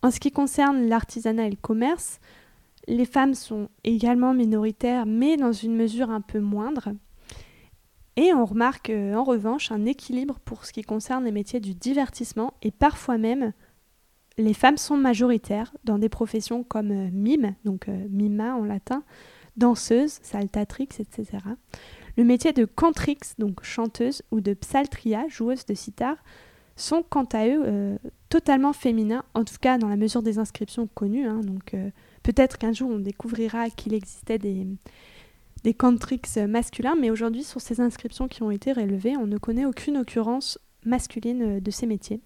En 0.00 0.10
ce 0.10 0.20
qui 0.20 0.30
concerne 0.30 0.88
l'artisanat 0.88 1.46
et 1.46 1.50
le 1.50 1.56
commerce, 1.56 2.20
les 2.86 3.04
femmes 3.04 3.34
sont 3.34 3.68
également 3.84 4.32
minoritaires, 4.32 5.06
mais 5.06 5.36
dans 5.36 5.52
une 5.52 5.76
mesure 5.76 6.10
un 6.10 6.20
peu 6.20 6.40
moindre. 6.40 6.90
Et 8.16 8.32
on 8.32 8.44
remarque 8.44 8.90
euh, 8.90 9.14
en 9.14 9.22
revanche 9.22 9.70
un 9.70 9.84
équilibre 9.84 10.40
pour 10.40 10.64
ce 10.64 10.72
qui 10.72 10.82
concerne 10.82 11.24
les 11.24 11.30
métiers 11.30 11.60
du 11.60 11.74
divertissement 11.74 12.54
et 12.62 12.72
parfois 12.72 13.16
même 13.16 13.52
les 14.38 14.54
femmes 14.54 14.76
sont 14.76 14.96
majoritaires 14.96 15.72
dans 15.84 15.98
des 15.98 16.08
professions 16.08 16.64
comme 16.64 16.90
euh, 16.90 17.10
mime, 17.12 17.54
donc 17.64 17.88
euh, 17.88 18.06
mima 18.08 18.54
en 18.54 18.64
latin, 18.64 19.02
danseuse, 19.58 20.18
saltatrix, 20.22 20.88
etc. 20.98 21.38
Le 22.16 22.24
métier 22.24 22.52
de 22.52 22.64
cantrix, 22.64 23.18
donc 23.38 23.62
chanteuse, 23.62 24.22
ou 24.30 24.40
de 24.40 24.54
psaltria, 24.54 25.26
joueuse 25.28 25.66
de 25.66 25.74
sitar, 25.74 26.16
sont 26.76 27.04
quant 27.08 27.26
à 27.32 27.46
eux 27.46 27.98
totalement 28.28 28.72
féminins, 28.72 29.24
en 29.34 29.44
tout 29.44 29.56
cas 29.60 29.78
dans 29.78 29.88
la 29.88 29.96
mesure 29.96 30.22
des 30.22 30.38
inscriptions 30.38 30.88
connues. 30.94 31.26
Hein. 31.26 31.40
donc 31.42 31.74
peut-être 32.22 32.56
qu'un 32.56 32.72
jour 32.72 32.88
on 32.90 33.00
découvrira 33.00 33.68
qu'il 33.68 33.94
existait 33.94 34.38
des, 34.38 34.64
des 35.64 35.74
cantrix 35.74 36.20
masculins, 36.48 36.96
mais 36.98 37.10
aujourd'hui, 37.10 37.44
sur 37.44 37.60
ces 37.60 37.80
inscriptions 37.80 38.28
qui 38.28 38.42
ont 38.42 38.50
été 38.50 38.72
relevées, 38.72 39.16
on 39.16 39.26
ne 39.26 39.38
connaît 39.38 39.64
aucune 39.64 39.96
occurrence 39.96 40.58
masculine 40.84 41.42
euh, 41.42 41.60
de 41.60 41.70
ces 41.70 41.86
métiers. 41.86 42.20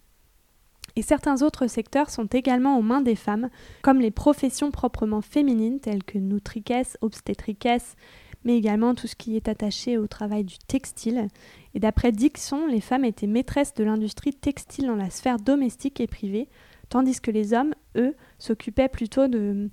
Et 0.97 1.03
certains 1.03 1.43
autres 1.43 1.67
secteurs 1.67 2.11
sont 2.11 2.27
également 2.27 2.79
aux 2.79 2.83
mains 2.83 3.01
des 3.01 3.17
femmes, 3.17 3.49
comme 3.83 4.01
les 4.01 4.11
professions 4.11 4.71
proprement 4.71 5.23
féminines, 5.23 5.81
telles 5.81 6.05
que 6.05 6.19
nutriquesse, 6.19 6.99
obstétriquesse, 7.01 7.97
mais 8.45 8.57
également 8.57 8.95
tout 8.95 9.07
ce 9.07 9.17
qui 9.17 9.37
est 9.37 9.49
attaché 9.49 9.99
au 9.99 10.07
travail 10.07 10.45
du 10.45 10.59
textile. 10.59 11.29
Et 11.75 11.81
d'après 11.81 12.13
Dixon, 12.13 12.67
les 12.67 12.81
femmes 12.81 13.05
étaient 13.05 13.27
maîtresses 13.27 13.75
de 13.75 13.85
l'industrie 13.85 14.35
textile 14.35 14.87
dans 14.87 14.97
la 14.97 15.11
sphère 15.11 15.39
domestique 15.39 16.01
et 16.01 16.07
privée, 16.07 16.49
tandis 16.89 17.21
que 17.21 17.31
les 17.31 17.55
hommes, 17.55 17.75
eux, 17.97 18.15
s'occupaient 18.39 18.89
plutôt 18.89 19.29
de, 19.29 19.71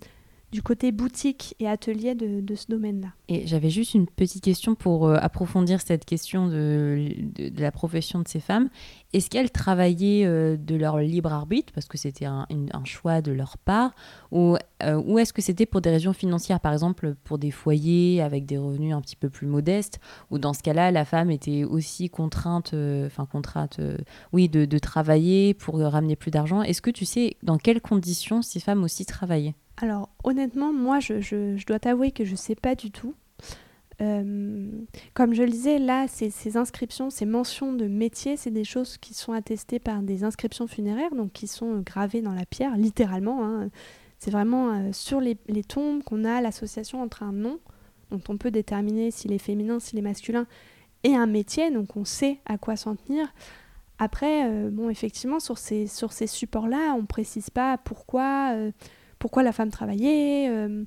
du 0.52 0.64
côté 0.64 0.92
boutique 0.92 1.56
et 1.60 1.68
atelier 1.68 2.16
de, 2.16 2.56
ce 2.56 2.66
domaine-là. 2.68 3.10
Et 3.28 3.46
j'avais 3.46 3.70
juste 3.70 3.94
une 3.94 4.08
petite 4.08 4.44
question 4.44 4.74
pour 4.74 5.08
euh, 5.08 5.18
approfondir 5.22 5.80
cette 5.82 6.06
question 6.06 6.48
de, 6.48 7.10
la 7.58 7.72
profession 7.72 8.20
de 8.20 8.28
ces 8.28 8.40
femmes. 8.40 8.70
Est-ce 9.14 9.30
qu'elles 9.30 9.52
travaillaient 9.52 10.26
euh, 10.26 10.58
de 10.58 10.76
leur 10.76 10.98
libre 11.00 11.32
arbitre, 11.32 11.72
parce 11.74 11.88
que 11.88 11.98
c'était 11.98 12.26
un, 12.26 12.48
choix 12.86 13.22
de 13.22 13.32
leur 13.32 13.58
part, 13.58 13.94
ou, 14.32 14.56
euh, 14.84 15.02
ou 15.06 15.20
est-ce 15.20 15.34
que 15.34 15.42
c'était 15.42 15.68
pour 15.68 15.82
des 15.82 15.92
raisons 15.92 16.14
financières, 16.14 16.60
par 16.60 16.74
exemple 16.74 17.16
pour 17.24 17.38
des 17.38 17.52
foyers 17.52 18.22
avec 18.22 18.46
des 18.46 18.58
revenus 18.58 18.96
un 18.96 19.02
petit 19.02 19.16
peu 19.16 19.30
plus 19.30 19.48
modestes, 19.48 20.00
ou 20.32 20.40
dans 20.40 20.54
ce 20.54 20.64
cas-là, 20.64 20.92
la 20.92 21.06
femme 21.06 21.30
était 21.30 21.64
aussi 21.64 22.10
contrainte, 22.10 22.74
enfin 23.06 23.26
contrainte, 23.26 23.80
oui, 24.34 24.50
de, 24.50 24.66
de 24.66 24.80
travailler 24.80 25.54
pour 25.54 25.80
ramener 25.80 26.16
plus 26.16 26.32
d'argent 26.32 26.64
Est-ce 26.64 26.82
que 26.82 26.92
tu 26.92 27.06
sais 27.06 27.38
dans 27.44 27.58
quelles 27.58 27.82
conditions 27.82 28.42
ces 28.42 28.60
femmes 28.60 28.84
aussi 28.84 29.06
travaillaient? 29.06 29.56
Alors 29.80 30.10
honnêtement, 30.24 30.74
moi 30.74 31.00
je, 31.00 31.66
dois 31.66 31.80
t'avouer 31.80 32.12
que 32.12 32.26
je 32.26 32.32
ne 32.32 32.38
sais 32.38 32.56
pas 32.56 32.76
du 32.76 32.92
tout. 32.92 33.16
Euh, 34.02 34.70
comme 35.14 35.34
je 35.34 35.44
le 35.44 35.50
disais, 35.50 35.80
là, 35.80 36.08
ces, 36.08 36.58
inscriptions, 36.58 37.10
ces 37.10 37.26
mentions 37.26 37.74
de 37.74 37.86
métier, 37.88 38.38
c'est 38.38 38.52
des 38.52 38.64
choses 38.64 38.98
qui 38.98 39.14
sont 39.14 39.34
attestées 39.34 39.80
par 39.80 40.02
des 40.02 40.24
inscriptions 40.24 40.68
funéraires, 40.68 41.16
donc 41.16 41.32
qui 41.32 41.48
sont 41.48 41.80
gravées 41.80 42.22
dans 42.22 42.34
la 42.34 42.46
pierre, 42.46 42.78
littéralement. 42.78 43.46
Hein. 43.46 43.70
C'est 44.18 44.32
vraiment 44.32 44.74
euh, 44.74 44.90
sur 44.92 45.22
les, 45.22 45.36
tombes 45.68 46.04
qu'on 46.04 46.26
a 46.26 46.42
l'association 46.42 47.02
entre 47.02 47.24
un 47.24 47.32
nom, 47.32 47.60
dont 48.12 48.22
on 48.28 48.38
peut 48.38 48.52
déterminer 48.52 49.12
s'il 49.12 49.32
est 49.32 49.38
féminin, 49.38 49.80
s'il 49.80 50.00
est 50.00 50.04
masculin, 50.04 50.46
et 51.04 51.16
un 51.16 51.28
métier, 51.28 51.72
donc 51.72 51.96
on 51.96 52.04
sait 52.04 52.40
à 52.46 52.58
quoi 52.58 52.76
s'en 52.76 52.96
tenir. 52.96 53.34
Après, 53.98 54.50
euh, 54.50 54.70
bon, 54.72 54.90
effectivement, 54.90 55.40
sur 55.40 55.58
ces, 55.58 55.88
sur 55.88 56.12
ces 56.14 56.28
supports-là, 56.28 56.94
on 56.96 57.02
ne 57.02 57.08
précise 57.08 57.50
pas 57.50 57.78
pourquoi 57.78 58.54
pourquoi 59.20 59.44
la 59.44 59.52
femme 59.52 59.70
travaillait, 59.70 60.50
euh, 60.50 60.84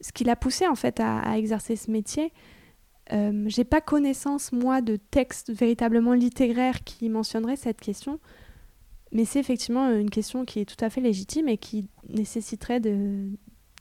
ce 0.00 0.12
qui 0.12 0.24
l'a 0.24 0.36
poussée 0.36 0.66
en 0.66 0.74
fait 0.74 1.00
à, 1.00 1.36
exercer 1.36 1.76
ce 1.76 1.90
métier. 1.90 2.32
Euh, 3.12 3.44
j'ai 3.48 3.64
pas 3.64 3.82
connaissance 3.82 4.52
moi 4.52 4.80
de 4.80 4.96
textes 4.96 5.52
véritablement 5.52 6.14
littéraires 6.14 6.84
qui 6.84 7.08
mentionneraient 7.10 7.56
cette 7.56 7.80
question, 7.80 8.18
mais 9.12 9.24
c'est 9.24 9.40
effectivement 9.40 9.90
une 9.90 10.10
question 10.10 10.44
qui 10.44 10.60
est 10.60 10.64
tout 10.64 10.82
à 10.82 10.88
fait 10.88 11.02
légitime 11.02 11.48
et 11.48 11.58
qui 11.58 11.88
nécessiterait 12.08 12.80
de, 12.80 13.28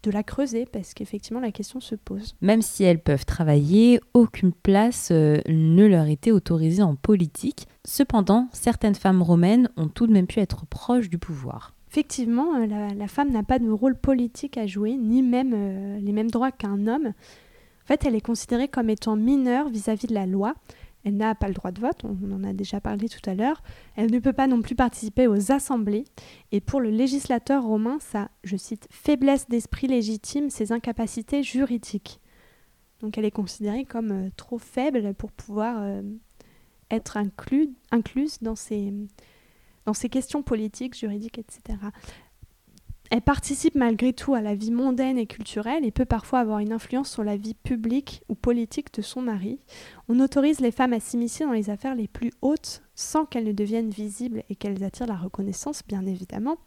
de 0.03 0.11
la 0.11 0.23
creuser 0.23 0.65
parce 0.65 0.93
qu'effectivement 0.93 1.39
la 1.39 1.51
question 1.51 1.79
se 1.79 1.95
pose. 1.95 2.35
Même 2.41 2.61
si 2.61 2.83
elles 2.83 3.01
peuvent 3.01 3.25
travailler, 3.25 3.99
aucune 4.13 4.51
place 4.51 5.09
euh, 5.11 5.39
ne 5.47 5.85
leur 5.85 6.07
était 6.07 6.31
autorisée 6.31 6.83
en 6.83 6.95
politique. 6.95 7.67
Cependant, 7.85 8.49
certaines 8.51 8.95
femmes 8.95 9.21
romaines 9.21 9.69
ont 9.77 9.87
tout 9.87 10.05
de 10.05 10.13
même 10.13 10.27
pu 10.27 10.39
être 10.39 10.65
proches 10.65 11.09
du 11.09 11.17
pouvoir. 11.17 11.72
Effectivement, 11.93 12.55
euh, 12.55 12.65
la, 12.95 13.07
femme 13.07 13.29
n'a 13.29 13.43
pas 13.43 13.59
de 13.59 13.69
rôle 13.69 13.95
politique 13.95 14.57
à 14.57 14.65
jouer, 14.65 14.97
ni 14.97 15.21
même 15.21 15.53
euh, 15.53 15.99
les 15.99 16.11
mêmes 16.11 16.31
droits 16.31 16.51
qu'un 16.51 16.87
homme. 16.87 17.05
En 17.09 17.85
fait, 17.85 18.03
elle 18.03 18.15
est 18.15 18.21
considérée 18.21 18.67
comme 18.67 18.89
étant 18.89 19.15
mineure 19.15 19.69
vis-à-vis 19.69 20.07
de 20.07 20.15
la 20.15 20.25
loi. 20.25 20.55
Elle 21.03 21.17
n'a 21.17 21.35
pas 21.35 21.49
le 21.49 21.53
droit 21.53 21.69
de 21.69 21.79
vote, 21.79 22.03
on 22.03 22.31
en 22.31 22.43
a 22.45 22.51
déjà 22.51 22.81
parlé 22.81 23.07
tout 23.09 23.29
à 23.29 23.35
l'heure. 23.35 23.61
Elle 23.95 24.09
ne 24.09 24.17
peut 24.17 24.33
pas 24.33 24.47
non 24.47 24.63
plus 24.63 24.73
participer 24.73 25.27
aux 25.27 25.51
assemblées. 25.51 26.05
Et 26.51 26.61
pour 26.61 26.81
le 26.81 26.89
législateur 26.89 27.63
romain, 27.63 27.99
sa, 27.99 28.31
je 28.43 28.57
cite, 28.57 28.87
faiblesse 28.89 29.47
d'esprit 29.47 29.85
légitime 29.85 30.49
ses 30.49 30.71
incapacités 30.71 31.43
juridiques. 31.43 32.19
Donc 33.01 33.19
elle 33.19 33.25
est 33.25 33.29
considérée 33.29 33.85
comme 33.85 34.11
euh, 34.11 34.29
trop 34.35 34.57
faible 34.57 35.13
pour 35.13 35.31
pouvoir 35.31 36.01
être 36.89 37.17
incluse 37.17 38.39
dans 38.41 38.55
ces, 38.55 38.91
dans 39.85 39.93
ces 39.93 40.09
questions 40.09 40.43
politiques, 40.43 40.97
juridiques, 40.97 41.39
etc. 41.39 41.77
Elle 43.11 43.21
participe 43.21 43.75
malgré 43.75 44.11
tout 44.11 44.33
à 44.33 44.41
la 44.41 44.55
vie 44.55 44.71
mondaine 44.71 45.19
et 45.19 45.27
culturelle 45.27 45.85
et 45.85 45.91
peut 45.91 46.03
parfois 46.03 46.39
avoir 46.39 46.59
une 46.59 46.73
influence 46.73 47.11
sur 47.11 47.23
la 47.23 47.37
vie 47.37 47.53
publique 47.53 48.23
ou 48.27 48.33
politique 48.33 48.91
de 48.93 49.03
son 49.03 49.21
mari. 49.21 49.59
On 50.09 50.19
autorise 50.19 50.61
les 50.61 50.71
femmes 50.71 50.93
à 50.93 50.99
s'immiscer 50.99 51.45
dans 51.45 51.51
les 51.51 51.69
affaires 51.69 51.93
les 51.93 52.07
plus 52.07 52.31
hautes 52.41 52.81
sans 52.95 53.25
qu'elles 53.25 53.43
ne 53.43 53.51
deviennent 53.51 53.91
visibles 53.91 54.43
et 54.49 54.55
qu'elles 54.55 54.83
attirent 54.83 55.05
la 55.05 55.15
reconnaissance, 55.15 55.83
bien 55.87 56.05
évidemment. 56.07 56.57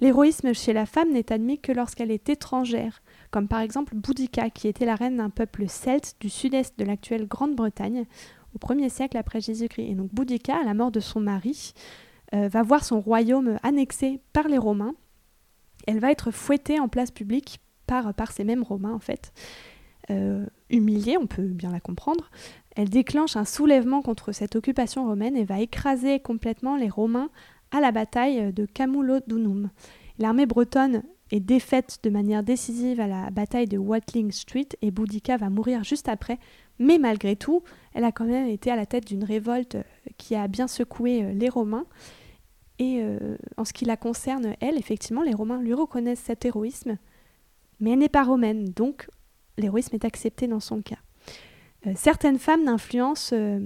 L'héroïsme 0.00 0.54
chez 0.54 0.72
la 0.72 0.86
femme 0.86 1.12
n'est 1.12 1.32
admis 1.32 1.58
que 1.58 1.72
lorsqu'elle 1.72 2.10
est 2.10 2.28
étrangère, 2.28 3.02
comme 3.30 3.48
par 3.48 3.60
exemple 3.60 3.96
Boudica, 3.96 4.50
qui 4.50 4.68
était 4.68 4.86
la 4.86 4.94
reine 4.94 5.16
d'un 5.16 5.30
peuple 5.30 5.68
celte 5.68 6.14
du 6.20 6.28
sud-est 6.28 6.78
de 6.78 6.84
l'actuelle 6.84 7.26
Grande-Bretagne 7.26 8.06
au 8.54 8.58
1er 8.58 8.88
siècle 8.88 9.16
après 9.16 9.40
Jésus-Christ. 9.40 9.90
Et 9.90 9.94
donc 9.94 10.14
Boudica, 10.14 10.58
à 10.58 10.64
la 10.64 10.74
mort 10.74 10.92
de 10.92 11.00
son 11.00 11.20
mari, 11.20 11.72
euh, 12.34 12.48
va 12.48 12.62
voir 12.62 12.84
son 12.84 13.00
royaume 13.00 13.58
annexé 13.62 14.20
par 14.32 14.48
les 14.48 14.58
Romains. 14.58 14.94
Elle 15.86 15.98
va 15.98 16.10
être 16.10 16.30
fouettée 16.30 16.80
en 16.80 16.88
place 16.88 17.10
publique 17.10 17.60
par, 17.86 18.32
ces 18.32 18.44
mêmes 18.44 18.62
Romains, 18.62 18.94
en 18.94 18.98
fait. 18.98 19.32
Euh, 20.10 20.46
humiliée, 20.70 21.18
on 21.18 21.26
peut 21.26 21.42
bien 21.42 21.70
la 21.70 21.80
comprendre. 21.80 22.30
Elle 22.74 22.88
déclenche 22.88 23.36
un 23.36 23.44
soulèvement 23.44 24.00
contre 24.00 24.32
cette 24.32 24.56
occupation 24.56 25.04
romaine 25.04 25.36
et 25.36 25.44
va 25.44 25.60
écraser 25.60 26.20
complètement 26.20 26.76
les 26.76 26.88
Romains 26.88 27.28
à 27.70 27.80
la 27.80 27.92
bataille 27.92 28.52
de 28.52 28.66
Camulodunum. 28.66 29.70
L'armée 30.18 30.46
bretonne 30.46 31.02
est 31.30 31.40
défaite 31.40 31.98
de 32.02 32.10
manière 32.10 32.42
décisive 32.42 33.00
à 33.00 33.06
la 33.06 33.30
bataille 33.30 33.66
de 33.66 33.78
Watling 33.78 34.30
Street 34.30 34.68
et 34.82 34.90
Boudica 34.90 35.36
va 35.36 35.50
mourir 35.50 35.82
juste 35.82 36.08
après, 36.08 36.38
mais 36.78 36.98
malgré 36.98 37.36
tout, 37.36 37.62
elle 37.94 38.04
a 38.04 38.12
quand 38.12 38.26
même 38.26 38.48
été 38.48 38.70
à 38.70 38.76
la 38.76 38.86
tête 38.86 39.06
d'une 39.06 39.24
révolte 39.24 39.78
qui 40.18 40.34
a 40.34 40.48
bien 40.48 40.68
secoué 40.68 41.24
euh, 41.24 41.32
les 41.32 41.48
Romains 41.48 41.86
et 42.78 43.00
euh, 43.02 43.36
en 43.56 43.64
ce 43.64 43.72
qui 43.72 43.84
la 43.84 43.96
concerne, 43.96 44.54
elle, 44.60 44.78
effectivement, 44.78 45.22
les 45.22 45.34
Romains 45.34 45.60
lui 45.60 45.74
reconnaissent 45.74 46.22
cet 46.24 46.44
héroïsme, 46.44 46.98
mais 47.80 47.92
elle 47.92 47.98
n'est 47.98 48.08
pas 48.08 48.24
romaine, 48.24 48.64
donc 48.64 49.08
l'héroïsme 49.58 49.94
est 49.94 50.04
accepté 50.04 50.46
dans 50.46 50.60
son 50.60 50.82
cas. 50.82 50.98
Euh, 51.86 51.92
certaines 51.96 52.38
femmes 52.38 52.64
d'influence, 52.64 53.30
euh, 53.32 53.58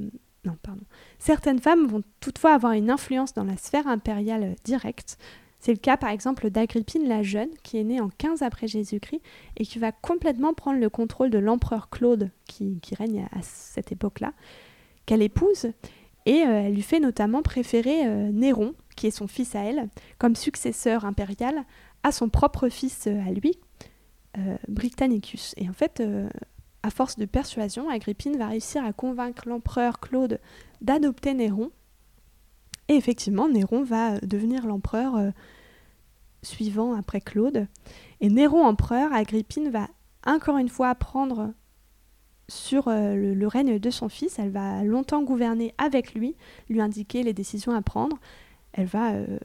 non, 0.45 0.57
pardon, 0.63 0.83
certaines 1.19 1.61
femmes 1.61 1.87
vont 1.87 2.03
toutefois 2.21 2.55
avoir 2.55 2.73
une 2.73 2.91
influence 2.91 3.35
dans 3.35 3.45
la 3.45 3.57
sphère 3.57 3.87
impériale 3.87 4.57
directe. 4.65 5.19
C'est 5.61 5.73
le 5.73 5.79
cas 5.79 5.97
par 5.97 6.11
exemple 6.11 6.51
d'Agrippine 6.51 7.09
la 7.09 7.23
jeune, 7.23 7.51
qui 7.63 7.79
est 7.79 7.85
née 7.85 8.01
en 8.01 8.11
15 8.19 8.43
après 8.43 8.69
Jésus-Christ 8.69 9.23
et 9.57 9.65
qui 9.65 9.79
va 9.79 9.93
complètement 9.93 10.55
prendre 10.55 10.79
le 10.79 10.91
contrôle 10.91 11.31
de 11.31 11.39
l'empereur 11.39 11.89
Claude, 11.91 12.31
qui, 12.47 12.79
qui 12.81 12.95
règne 12.95 13.27
à 13.33 13.43
cette 13.43 13.93
époque-là, 13.93 14.33
qu'elle 15.07 15.23
épouse, 15.23 15.73
et 16.27 16.39
elle 16.39 16.75
lui 16.75 16.83
fait 16.83 17.01
notamment 17.01 17.43
préférer 17.43 18.05
Néron, 18.33 18.75
qui 18.97 19.07
est 19.07 19.11
son 19.13 19.29
fils 19.29 19.55
à 19.55 19.61
elle, 19.61 19.89
comme 20.19 20.35
successeur 20.35 21.05
impérial 21.05 21.65
à 22.03 22.13
son 22.13 22.29
propre 22.29 22.69
fils 22.69 23.07
à 23.07 23.31
lui, 23.31 23.59
Britannicus. 24.69 25.55
Et 25.57 25.69
en 25.69 25.73
fait, 25.73 26.03
à 26.87 26.91
force 26.91 27.19
de 27.19 27.25
persuasion, 27.25 27.91
Agrippine 27.91 28.37
va 28.37 28.47
réussir 28.47 28.85
à 28.85 28.93
convaincre 28.93 29.49
l'empereur 29.49 29.99
Claude 29.99 30.41
d'adopter 30.81 31.35
Néron. 31.35 31.73
Et 32.87 32.95
effectivement, 32.95 33.49
Néron 33.49 33.83
va 33.83 34.21
devenir 34.21 34.67
l'empereur 34.67 35.17
euh, 35.17 35.31
suivant 36.43 36.95
après 36.95 37.21
Claude. 37.21 37.67
Et 38.21 38.29
Néron 38.29 38.65
empereur, 38.65 39.13
Agrippine 39.13 39.69
va 39.69 39.89
encore 40.25 40.59
une 40.59 40.69
fois 40.69 40.91
apprendre 40.91 41.53
sur 42.49 42.87
euh, 42.87 43.35
le, 43.35 43.47
règne 43.49 43.81
de 43.81 43.91
son 43.91 44.09
fils. 44.09 44.39
Elle 44.39 44.51
va 44.51 44.85
longtemps 44.85 45.25
gouverner 45.25 45.75
avec 45.79 46.15
lui, 46.15 46.37
lui 46.69 46.81
indiquer 46.81 47.25
les 47.25 47.33
décisions 47.33 47.73
à 47.73 47.83
prendre. 47.83 48.17
Elle 48.77 48.87
va 48.87 49.13
euh, 49.13 49.39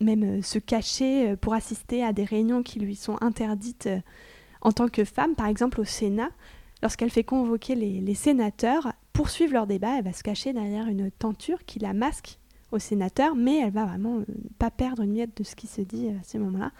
même 0.00 0.42
se 0.42 0.58
cacher 0.58 1.36
pour 1.36 1.54
assister 1.54 2.04
à 2.04 2.12
des 2.12 2.24
réunions 2.24 2.62
qui 2.62 2.78
lui 2.78 2.96
sont 2.96 3.16
interdites 3.20 3.88
en 4.62 4.72
tant 4.72 4.88
que 4.88 5.04
femme, 5.04 5.34
par 5.34 5.46
exemple 5.46 5.80
au 5.80 5.84
Sénat, 5.84 6.30
lorsqu'elle 6.82 7.10
fait 7.10 7.24
convoquer 7.24 7.74
les, 7.74 8.14
sénateurs 8.14 8.92
pour 9.12 9.30
suivre 9.30 9.52
leur 9.52 9.66
débat, 9.66 9.98
elle 9.98 10.04
va 10.04 10.12
se 10.12 10.22
cacher 10.22 10.52
derrière 10.52 10.88
une 10.88 11.10
tenture 11.10 11.64
qui 11.64 11.78
la 11.78 11.92
masque 11.92 12.38
aux 12.72 12.78
sénateurs, 12.78 13.34
mais 13.34 13.58
elle 13.58 13.72
va 13.72 13.84
vraiment 13.84 14.18
euh, 14.18 14.24
pas 14.58 14.70
perdre 14.70 15.02
une 15.02 15.12
miette 15.12 15.36
de 15.36 15.42
ce 15.42 15.56
qui 15.56 15.66
se 15.66 15.80
dit 15.80 16.08
à 16.08 16.22
ce 16.22 16.38
moment-là. 16.38 16.70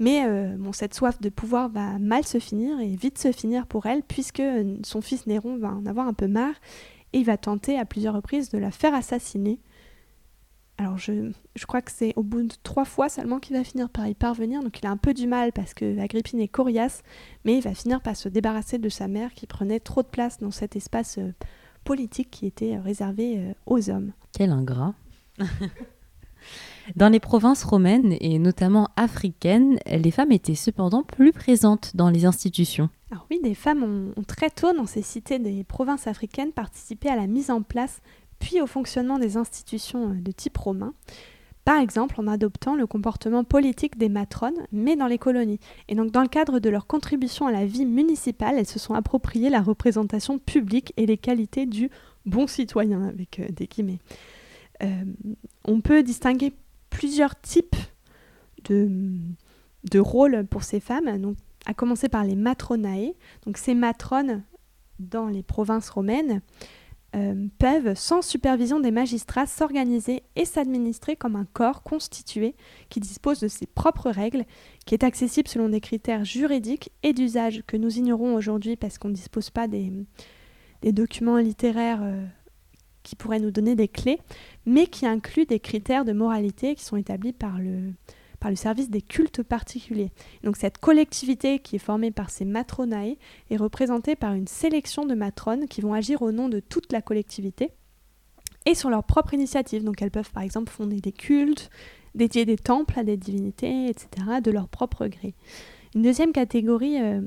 Mais 0.00 0.24
euh, 0.26 0.56
cette 0.72 0.94
soif 0.94 1.20
de 1.20 1.28
pouvoir 1.28 1.68
va 1.68 1.98
mal 1.98 2.24
se 2.24 2.38
finir 2.38 2.80
et 2.80 2.96
vite 2.96 3.18
se 3.18 3.30
finir 3.30 3.66
pour 3.66 3.86
elle, 3.86 4.02
puisque 4.02 4.40
euh, 4.40 4.76
son 4.82 5.00
fils 5.00 5.26
Néron 5.26 5.58
va 5.58 5.68
en 5.68 5.86
avoir 5.86 6.08
un 6.08 6.14
peu 6.14 6.26
marre 6.26 6.56
et 7.12 7.18
il 7.18 7.24
va 7.24 7.36
tenter 7.36 7.78
à 7.78 7.84
plusieurs 7.84 8.14
reprises 8.14 8.48
de 8.48 8.58
la 8.58 8.70
faire 8.70 8.94
assassiner 8.94 9.60
alors 10.82 10.98
je, 10.98 11.30
crois 11.68 11.80
que 11.80 11.92
c'est 11.92 12.12
au 12.16 12.24
bout 12.24 12.42
de 12.42 12.54
trois 12.64 12.84
fois 12.84 13.08
seulement 13.08 13.38
qu'il 13.38 13.56
va 13.56 13.62
finir 13.62 13.88
par 13.88 14.08
y 14.08 14.14
parvenir, 14.14 14.64
donc 14.64 14.80
il 14.80 14.86
a 14.86 14.90
un 14.90 14.96
peu 14.96 15.14
du 15.14 15.28
mal 15.28 15.52
parce 15.52 15.74
que 15.74 16.00
Agrippine 16.00 16.40
est 16.40 16.48
coriace, 16.48 17.04
mais 17.44 17.56
il 17.56 17.62
va 17.62 17.72
finir 17.72 18.00
par 18.00 18.16
se 18.16 18.28
débarrasser 18.28 18.78
de 18.78 18.88
sa 18.88 19.06
mère 19.06 19.32
qui 19.32 19.46
prenait 19.46 19.78
trop 19.78 20.02
de 20.02 20.08
place 20.08 20.38
dans 20.38 20.50
cet 20.50 20.74
espace 20.74 21.18
euh, 21.18 21.32
politique 21.84 22.32
qui 22.32 22.46
était 22.46 22.74
euh, 22.74 22.80
réservé 22.80 23.38
euh, 23.38 23.52
aux 23.66 23.90
hommes. 23.90 24.10
Quel 24.32 24.50
ingrat 24.50 24.94
Dans 26.96 27.08
les 27.08 27.20
provinces 27.20 27.62
romaines 27.62 28.16
et 28.20 28.40
notamment 28.40 28.88
africaines, 28.96 29.78
les 29.86 30.10
femmes 30.10 30.32
étaient 30.32 30.56
cependant 30.56 31.04
plus 31.04 31.30
présentes 31.30 31.94
dans 31.94 32.10
les 32.10 32.24
institutions. 32.24 32.90
Alors 33.12 33.24
oui, 33.30 33.38
des 33.40 33.54
femmes 33.54 34.12
ont 34.16 34.22
très 34.24 34.50
tôt 34.50 34.72
dans 34.72 34.86
ces 34.86 35.02
cités 35.02 35.38
des 35.38 35.62
provinces 35.62 36.08
africaines 36.08 36.50
participé 36.50 37.08
à 37.08 37.14
la 37.14 37.28
mise 37.28 37.52
en 37.52 37.62
place 37.62 38.00
puis 38.42 38.60
au 38.60 38.66
fonctionnement 38.66 39.18
des 39.18 39.36
institutions 39.36 40.10
euh, 40.10 40.14
de 40.14 40.32
type 40.32 40.58
romain, 40.58 40.94
par 41.64 41.78
exemple 41.78 42.20
en 42.20 42.26
adoptant 42.26 42.74
le 42.74 42.88
comportement 42.88 43.44
politique 43.44 43.96
des 43.96 44.08
matrones, 44.08 44.66
mais 44.72 44.96
dans 44.96 45.06
les 45.06 45.16
colonies. 45.16 45.60
Et 45.88 45.94
donc 45.94 46.10
dans 46.10 46.22
le 46.22 46.28
cadre 46.28 46.58
de 46.58 46.68
leur 46.68 46.88
contribution 46.88 47.46
à 47.46 47.52
la 47.52 47.64
vie 47.64 47.86
municipale, 47.86 48.56
elles 48.58 48.66
se 48.66 48.80
sont 48.80 48.94
appropriées 48.94 49.48
la 49.48 49.62
représentation 49.62 50.40
publique 50.40 50.92
et 50.96 51.06
les 51.06 51.16
qualités 51.16 51.66
du 51.66 51.88
bon 52.26 52.48
citoyen, 52.48 53.06
avec 53.06 53.38
euh, 53.38 53.46
des 53.48 53.68
guillemets. 53.68 54.00
Euh, 54.82 55.04
on 55.64 55.80
peut 55.80 56.02
distinguer 56.02 56.52
plusieurs 56.90 57.40
types 57.40 57.76
de, 58.68 59.98
rôles 59.98 60.44
pour 60.46 60.64
ces 60.64 60.80
femmes, 60.80 61.34
à 61.64 61.74
commencer 61.74 62.08
par 62.08 62.24
les 62.24 62.34
matronae. 62.34 63.12
Donc 63.46 63.56
ces 63.56 63.74
matrones 63.74 64.42
dans 64.98 65.28
les 65.28 65.44
provinces 65.44 65.90
romaines 65.90 66.42
euh, 67.14 67.46
peuvent, 67.58 67.94
sans 67.94 68.22
supervision 68.22 68.80
des 68.80 68.90
magistrats, 68.90 69.46
s'organiser 69.46 70.22
et 70.34 70.46
s'administrer 70.46 71.14
comme 71.14 71.36
un 71.36 71.44
corps 71.44 71.82
constitué 71.82 72.54
qui 72.88 73.00
dispose 73.00 73.40
de 73.40 73.48
ses 73.48 73.66
propres 73.66 74.10
règles, 74.10 74.44
qui 74.86 74.94
est 74.94 75.04
accessible 75.04 75.46
selon 75.46 75.68
des 75.68 75.80
critères 75.80 76.24
juridiques 76.24 76.90
et 77.02 77.12
d'usage 77.12 77.64
que 77.66 77.76
nous 77.76 77.98
ignorons 77.98 78.34
aujourd'hui 78.34 78.76
parce 78.76 78.96
qu'on 78.96 79.08
ne 79.08 79.14
dispose 79.14 79.50
pas 79.50 79.68
des, 79.68 79.92
documents 80.82 81.36
littéraires 81.36 82.00
euh, 82.02 82.24
qui 83.02 83.14
pourraient 83.14 83.40
nous 83.40 83.50
donner 83.50 83.74
des 83.74 83.88
clés, 83.88 84.18
mais 84.64 84.86
qui 84.86 85.06
inclut 85.06 85.44
des 85.44 85.60
critères 85.60 86.06
de 86.06 86.12
moralité 86.12 86.74
qui 86.74 86.84
sont 86.84 86.96
établis 86.96 87.34
par 87.34 87.58
le, 87.58 87.92
par 88.42 88.50
le 88.50 88.56
service 88.56 88.90
des 88.90 89.02
cultes 89.02 89.44
particuliers. 89.44 90.10
Donc 90.42 90.56
cette 90.56 90.78
collectivité 90.78 91.60
qui 91.60 91.76
est 91.76 91.78
formée 91.78 92.10
par 92.10 92.28
ces 92.28 92.44
matronae 92.44 93.14
est 93.50 93.56
représentée 93.56 94.16
par 94.16 94.34
une 94.34 94.48
sélection 94.48 95.06
de 95.06 95.14
matrones 95.14 95.68
qui 95.68 95.80
vont 95.80 95.94
agir 95.94 96.22
au 96.22 96.32
nom 96.32 96.48
de 96.48 96.58
toute 96.58 96.90
la 96.90 97.00
collectivité 97.00 97.70
et 98.66 98.74
sur 98.74 98.90
leur 98.90 99.04
propre 99.04 99.32
initiative. 99.32 99.84
Donc 99.84 100.02
elles 100.02 100.10
peuvent 100.10 100.32
par 100.32 100.42
exemple 100.42 100.72
fonder 100.72 101.00
des 101.00 101.12
cultes, 101.12 101.70
dédier 102.16 102.44
des 102.44 102.56
temples 102.56 102.98
à 102.98 103.04
des 103.04 103.16
divinités, 103.16 103.86
etc., 103.86 104.08
de 104.42 104.50
leur 104.50 104.66
propre 104.66 105.06
gré. 105.06 105.36
Une 105.94 106.02
deuxième 106.02 106.32
catégorie 106.32 107.00
euh, 107.00 107.20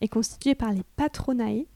est 0.00 0.08
constituée 0.08 0.54
par 0.54 0.72
les 0.72 0.84
patronae. 0.96 1.66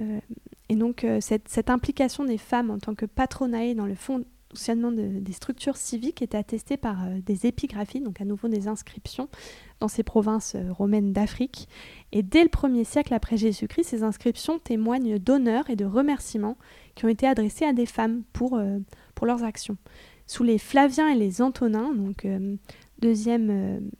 Euh, 0.00 0.20
et 0.68 0.76
donc 0.76 1.04
euh, 1.04 1.18
cette, 1.22 1.70
implication 1.70 2.26
des 2.26 2.36
femmes 2.36 2.70
en 2.70 2.78
tant 2.78 2.94
que 2.94 3.06
patronae 3.06 3.72
dans 3.74 3.86
le 3.86 3.94
fond, 3.94 4.22
fonctionnement 4.52 4.92
des 4.92 5.32
structures 5.32 5.78
civiques 5.78 6.20
est 6.20 6.34
attesté 6.34 6.76
par 6.76 7.04
euh, 7.04 7.20
des 7.24 7.46
épigraphies, 7.46 8.00
donc 8.00 8.20
à 8.20 8.26
nouveau 8.26 8.48
des 8.48 8.68
inscriptions 8.68 9.28
dans 9.80 9.88
ces 9.88 10.02
provinces 10.02 10.56
euh, 10.56 10.70
romaines 10.72 11.14
d'Afrique. 11.14 11.68
Et 12.12 12.22
dès 12.22 12.42
le 12.42 12.50
1er 12.50 12.84
siècle 12.84 13.14
après 13.14 13.38
Jésus-Christ, 13.38 13.84
ces 13.84 14.02
inscriptions 14.02 14.58
témoignent 14.58 15.18
d'honneurs 15.18 15.70
et 15.70 15.76
de 15.76 15.86
remerciements 15.86 16.58
qui 16.94 17.06
ont 17.06 17.08
été 17.08 17.26
adressés 17.26 17.64
à 17.64 17.72
des 17.72 17.86
femmes 17.86 18.24
pour, 18.34 18.58
euh, 18.58 18.78
pour 19.14 19.26
leurs 19.26 19.42
actions. 19.42 19.78
Sous 20.26 20.44
les 20.44 20.58
Flaviens 20.58 21.08
et 21.08 21.16
les 21.16 21.40
Antonins, 21.40 21.92
donc 21.94 22.26
deuxième, 23.00 23.90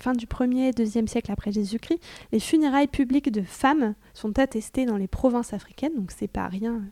fin 0.00 0.12
du 0.12 0.26
1er 0.26 0.68
et 0.68 0.72
2e 0.72 1.06
siècle 1.06 1.30
après 1.30 1.52
Jésus-Christ, 1.52 2.00
les 2.32 2.40
funérailles 2.40 2.88
publiques 2.88 3.30
de 3.30 3.42
femmes 3.42 3.94
sont 4.12 4.38
attestées 4.38 4.84
dans 4.84 4.96
les 4.96 5.08
provinces 5.08 5.52
africaines, 5.52 5.94
donc 5.94 6.10
c'est 6.10 6.28
pas 6.28 6.48
rien 6.48 6.82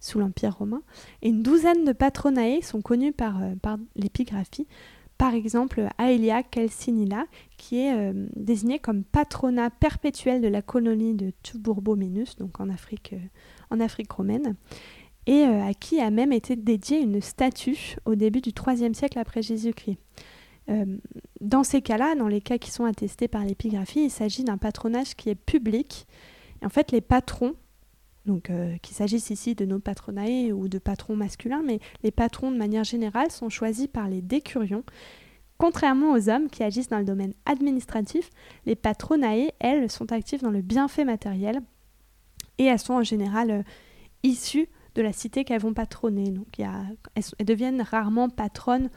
sous 0.00 0.18
l'Empire 0.18 0.56
romain, 0.56 0.82
et 1.22 1.28
une 1.28 1.42
douzaine 1.42 1.84
de 1.84 1.92
patronae 1.92 2.60
sont 2.62 2.82
connus 2.82 3.12
par, 3.12 3.42
euh, 3.42 3.54
par 3.60 3.78
l'épigraphie. 3.94 4.66
Par 5.18 5.34
exemple, 5.34 5.88
Aelia 5.98 6.42
Calcinilla, 6.42 7.26
qui 7.56 7.78
est 7.78 7.94
euh, 7.94 8.26
désignée 8.36 8.78
comme 8.78 9.02
patronat 9.02 9.70
perpétuel 9.70 10.42
de 10.42 10.48
la 10.48 10.60
colonie 10.60 11.14
de 11.14 11.32
Tuburbo-Minus, 11.42 12.36
donc 12.36 12.60
en 12.60 12.68
Afrique, 12.68 13.14
euh, 13.14 13.28
en 13.70 13.80
Afrique 13.80 14.12
romaine, 14.12 14.56
et 15.28 15.42
à 15.42 15.74
qui 15.74 16.00
a 16.00 16.10
même 16.10 16.32
été 16.32 16.54
dédiée 16.54 17.00
une 17.00 17.20
statue 17.20 17.96
au 18.04 18.14
début 18.14 18.40
du 18.40 18.50
IIIe 18.50 18.94
siècle 18.94 19.18
après 19.18 19.42
Jésus-Christ. 19.42 19.98
dans 21.40 21.64
ces 21.64 21.82
cas-là, 21.82 22.14
dans 22.14 22.28
les 22.28 22.40
cas 22.40 22.58
qui 22.58 22.70
sont 22.70 22.84
attestés 22.84 23.26
par 23.26 23.44
l'épigraphie, 23.44 24.04
il 24.04 24.10
s'agit 24.10 24.44
d'un 24.44 24.56
patronage 24.56 25.16
qui 25.16 25.28
est 25.28 25.34
public. 25.34 26.06
en 26.64 26.68
fait, 26.68 26.92
les 26.92 27.00
patrons 27.00 27.56
donc 28.26 28.50
euh, 28.50 28.76
qu'il 28.82 28.94
s'agisse 28.94 29.30
ici 29.30 29.54
de 29.54 29.64
nos 29.64 29.78
patronae 29.78 30.52
ou 30.52 30.68
de 30.68 30.78
patrons 30.78 31.16
masculins, 31.16 31.62
mais 31.64 31.80
les 32.02 32.10
patrons 32.10 32.50
de 32.50 32.56
manière 32.56 32.84
générale 32.84 33.30
sont 33.30 33.48
choisis 33.48 33.86
par 33.86 34.08
les 34.08 34.20
décurions. 34.20 34.84
Contrairement 35.58 36.12
aux 36.12 36.28
hommes 36.28 36.48
qui 36.50 36.62
agissent 36.62 36.88
dans 36.88 36.98
le 36.98 37.04
domaine 37.04 37.32
administratif, 37.46 38.30
les 38.66 38.76
patronae, 38.76 39.50
elles, 39.58 39.90
sont 39.90 40.12
actives 40.12 40.42
dans 40.42 40.50
le 40.50 40.60
bienfait 40.60 41.04
matériel 41.04 41.62
et 42.58 42.64
elles 42.64 42.78
sont 42.78 42.94
en 42.94 43.02
général 43.02 43.50
euh, 43.50 43.62
issues 44.22 44.68
de 44.94 45.02
la 45.02 45.12
cité 45.12 45.44
qu'elles 45.44 45.60
vont 45.60 45.74
patronner. 45.74 46.30
Donc 46.30 46.58
elles, 46.58 47.46
deviennent 47.46 47.82
rarement 47.82 48.28
patronnes 48.28 48.90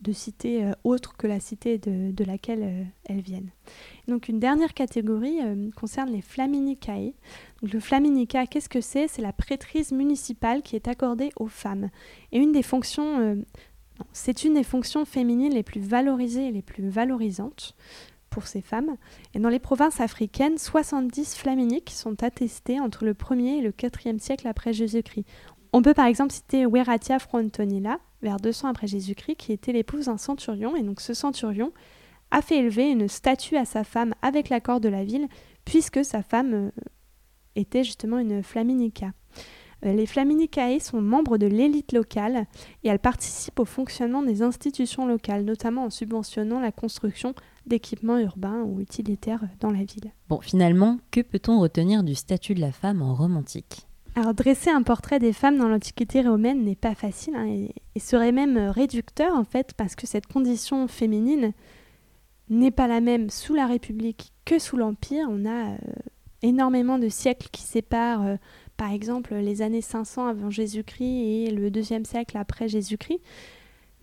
de 0.00 0.12
cités 0.12 0.64
euh, 0.64 0.72
autres 0.84 1.16
que 1.16 1.26
la 1.26 1.40
cité 1.40 1.78
de, 1.78 2.24
laquelle 2.24 2.62
euh, 2.62 2.84
elles 3.06 3.20
viennent. 3.20 3.50
Donc 4.06 4.28
une 4.28 4.38
dernière 4.38 4.74
catégorie 4.74 5.40
euh, 5.42 5.70
concerne 5.76 6.10
les 6.10 6.22
flaminicae. 6.22 7.12
Donc, 7.62 7.72
le 7.72 7.80
flaminica, 7.80 8.46
qu'est-ce 8.46 8.68
que 8.68 8.80
c'est? 8.80 9.08
C'est 9.08 9.22
la 9.22 9.32
prêtrise 9.32 9.92
municipale 9.92 10.62
qui 10.62 10.76
est 10.76 10.88
accordée 10.88 11.30
aux 11.36 11.48
femmes. 11.48 11.90
Et 12.32 12.38
une 12.38 12.52
des 12.52 12.62
fonctions, 12.62 13.42
c'est 14.12 14.44
une 14.44 14.54
des 14.54 14.62
fonctions 14.62 15.04
féminines 15.04 15.52
les 15.52 15.64
plus 15.64 15.80
valorisées 15.80 16.48
et 16.48 16.52
les 16.52 16.62
plus 16.62 16.88
valorisantes 16.88 17.74
pour 18.30 18.46
ces 18.46 18.60
femmes. 18.60 18.96
Et 19.34 19.40
dans 19.40 19.48
les 19.48 19.58
provinces 19.58 20.00
africaines, 20.00 20.58
70 20.58 21.36
flaminiques 21.36 21.90
sont 21.90 22.22
attestés 22.22 22.78
entre 22.78 23.04
le 23.04 23.14
1er 23.14 23.58
et 23.58 23.60
le 23.60 23.72
4e 23.72 24.20
siècle 24.20 24.46
après 24.46 24.72
Jésus-Christ. 24.72 25.26
On 25.72 25.82
peut 25.82 25.94
par 25.94 26.06
exemple 26.06 26.32
citer 26.32 26.66
Weratia 26.66 27.18
Frontonilla, 27.18 27.98
vers 28.22 28.38
200 28.38 28.68
après 28.68 28.86
Jésus-Christ, 28.86 29.36
qui 29.36 29.52
était 29.52 29.72
l'épouse 29.72 30.06
d'un 30.06 30.18
centurion. 30.18 30.76
Et 30.76 30.82
donc 30.82 31.00
ce 31.00 31.14
centurion 31.14 31.72
a 32.30 32.42
fait 32.42 32.58
élever 32.58 32.90
une 32.90 33.08
statue 33.08 33.56
à 33.56 33.64
sa 33.64 33.84
femme 33.84 34.14
avec 34.22 34.48
l'accord 34.48 34.80
de 34.80 34.88
la 34.88 35.04
ville, 35.04 35.28
puisque 35.64 36.04
sa 36.04 36.22
femme 36.22 36.54
euh, 36.54 36.70
était 37.56 37.84
justement 37.84 38.18
une 38.18 38.42
flaminica. 38.42 39.12
Euh, 39.84 39.92
les 39.92 40.06
Flaminicae 40.06 40.80
sont 40.80 41.00
membres 41.00 41.38
de 41.38 41.46
l'élite 41.46 41.92
locale 41.92 42.46
et 42.82 42.88
elles 42.88 42.98
participent 42.98 43.60
au 43.60 43.64
fonctionnement 43.64 44.22
des 44.22 44.42
institutions 44.42 45.06
locales, 45.06 45.44
notamment 45.44 45.84
en 45.84 45.90
subventionnant 45.90 46.60
la 46.60 46.72
construction 46.72 47.34
d'équipements 47.66 48.18
urbains 48.18 48.62
ou 48.62 48.80
utilitaires 48.80 49.44
dans 49.60 49.70
la 49.70 49.84
ville. 49.84 50.12
Bon, 50.28 50.40
finalement, 50.40 50.98
que 51.10 51.20
peut-on 51.20 51.60
retenir 51.60 52.02
du 52.02 52.14
statut 52.14 52.54
de 52.54 52.60
la 52.60 52.72
femme 52.72 53.02
en 53.02 53.14
romantique? 53.14 53.87
Alors 54.18 54.34
dresser 54.34 54.70
un 54.70 54.82
portrait 54.82 55.20
des 55.20 55.32
femmes 55.32 55.58
dans 55.58 55.68
l'Antiquité 55.68 56.22
romaine 56.22 56.64
n'est 56.64 56.74
pas 56.74 56.96
facile 56.96 57.36
hein, 57.36 57.46
et, 57.46 58.00
serait 58.00 58.32
même 58.32 58.58
réducteur 58.58 59.32
en 59.36 59.44
fait 59.44 59.74
parce 59.76 59.94
que 59.94 60.08
cette 60.08 60.26
condition 60.26 60.88
féminine 60.88 61.52
n'est 62.48 62.72
pas 62.72 62.88
la 62.88 63.00
même 63.00 63.30
sous 63.30 63.54
la 63.54 63.66
République 63.66 64.32
que 64.44 64.58
sous 64.58 64.76
l'Empire. 64.76 65.28
On 65.30 65.46
a 65.46 65.70
euh, 65.70 65.76
énormément 66.42 66.98
de 66.98 67.08
siècles 67.08 67.46
qui 67.52 67.62
séparent 67.62 68.26
euh, 68.26 68.36
par 68.76 68.90
exemple 68.90 69.36
les 69.36 69.62
années 69.62 69.82
500 69.82 70.26
avant 70.26 70.50
Jésus-Christ 70.50 71.46
et 71.46 71.50
le 71.52 71.70
deuxième 71.70 72.04
siècle 72.04 72.38
après 72.38 72.66
Jésus-Christ, 72.66 73.20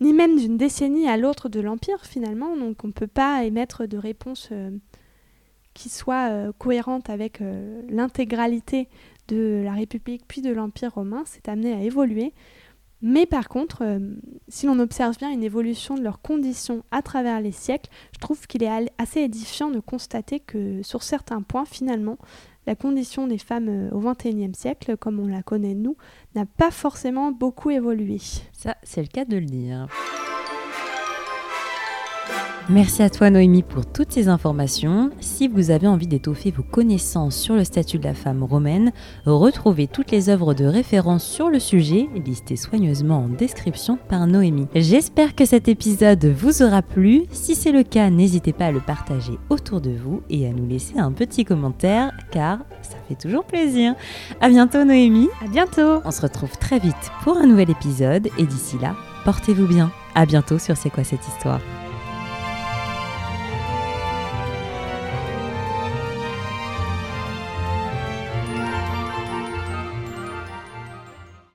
ni 0.00 0.14
même 0.14 0.38
d'une 0.38 0.56
décennie 0.56 1.10
à 1.10 1.18
l'autre 1.18 1.50
de 1.50 1.60
l'Empire 1.60 2.06
finalement. 2.06 2.56
Donc 2.56 2.84
on 2.84 2.86
ne 2.86 2.92
peut 2.92 3.06
pas 3.06 3.44
émettre 3.44 3.86
de 3.86 3.98
réponse 3.98 4.48
euh, 4.50 4.70
qui 5.74 5.90
soit 5.90 6.30
cohérente 6.56 7.10
avec 7.10 7.42
l'intégralité 7.90 8.88
de 9.28 9.62
la 9.64 9.72
République 9.72 10.24
puis 10.26 10.42
de 10.42 10.50
l'Empire 10.50 10.94
romain, 10.94 11.22
c'est 11.26 11.48
amené 11.48 11.72
à 11.72 11.80
évoluer. 11.80 12.32
Mais 13.02 13.26
par 13.26 13.48
contre, 13.48 13.82
euh, 13.82 13.98
si 14.48 14.66
l'on 14.66 14.78
observe 14.78 15.16
bien 15.18 15.30
une 15.30 15.42
évolution 15.42 15.96
de 15.96 16.02
leurs 16.02 16.20
conditions 16.20 16.82
à 16.90 17.02
travers 17.02 17.40
les 17.40 17.52
siècles, 17.52 17.90
je 18.12 18.18
trouve 18.18 18.46
qu'il 18.46 18.62
est 18.62 18.90
assez 18.98 19.20
édifiant 19.20 19.70
de 19.70 19.80
constater 19.80 20.40
que 20.40 20.82
sur 20.82 21.02
certains 21.02 21.42
points, 21.42 21.66
finalement, 21.66 22.16
la 22.66 22.74
condition 22.74 23.26
des 23.26 23.38
femmes 23.38 23.68
euh, 23.68 23.90
au 23.90 24.00
XXIe 24.00 24.54
siècle, 24.54 24.96
comme 24.96 25.20
on 25.20 25.26
la 25.26 25.42
connaît 25.42 25.74
nous, 25.74 25.96
n'a 26.34 26.46
pas 26.46 26.70
forcément 26.70 27.32
beaucoup 27.32 27.70
évolué. 27.70 28.18
Ça, 28.52 28.76
c'est 28.82 29.02
le 29.02 29.08
cas 29.08 29.24
de 29.24 29.36
le 29.36 29.46
dire. 29.46 29.88
Merci 32.68 33.04
à 33.04 33.10
toi 33.10 33.30
Noémie 33.30 33.62
pour 33.62 33.86
toutes 33.86 34.10
ces 34.10 34.26
informations. 34.26 35.10
Si 35.20 35.46
vous 35.46 35.70
avez 35.70 35.86
envie 35.86 36.08
d'étoffer 36.08 36.50
vos 36.50 36.64
connaissances 36.64 37.36
sur 37.36 37.54
le 37.54 37.62
statut 37.62 37.98
de 37.98 38.04
la 38.04 38.14
femme 38.14 38.42
romaine, 38.42 38.90
retrouvez 39.24 39.86
toutes 39.86 40.10
les 40.10 40.30
œuvres 40.30 40.52
de 40.52 40.64
référence 40.64 41.24
sur 41.24 41.48
le 41.48 41.60
sujet, 41.60 42.08
listées 42.26 42.56
soigneusement 42.56 43.18
en 43.18 43.28
description 43.28 43.98
par 44.08 44.26
Noémie. 44.26 44.66
J'espère 44.74 45.36
que 45.36 45.44
cet 45.44 45.68
épisode 45.68 46.24
vous 46.24 46.64
aura 46.64 46.82
plu. 46.82 47.26
Si 47.30 47.54
c'est 47.54 47.70
le 47.70 47.84
cas, 47.84 48.10
n'hésitez 48.10 48.52
pas 48.52 48.66
à 48.66 48.72
le 48.72 48.80
partager 48.80 49.38
autour 49.48 49.80
de 49.80 49.90
vous 49.90 50.22
et 50.28 50.48
à 50.48 50.52
nous 50.52 50.66
laisser 50.66 50.98
un 50.98 51.12
petit 51.12 51.44
commentaire 51.44 52.10
car 52.32 52.58
ça 52.82 52.96
fait 53.08 53.14
toujours 53.14 53.44
plaisir. 53.44 53.94
À 54.40 54.48
bientôt 54.48 54.84
Noémie. 54.84 55.28
À 55.44 55.46
bientôt. 55.46 56.00
On 56.04 56.10
se 56.10 56.22
retrouve 56.22 56.58
très 56.58 56.80
vite 56.80 57.12
pour 57.22 57.36
un 57.36 57.46
nouvel 57.46 57.70
épisode 57.70 58.28
et 58.38 58.44
d'ici 58.44 58.76
là, 58.82 58.96
portez-vous 59.24 59.68
bien. 59.68 59.92
À 60.16 60.26
bientôt 60.26 60.58
sur 60.58 60.76
C'est 60.76 60.90
quoi 60.90 61.04
cette 61.04 61.26
histoire? 61.28 61.60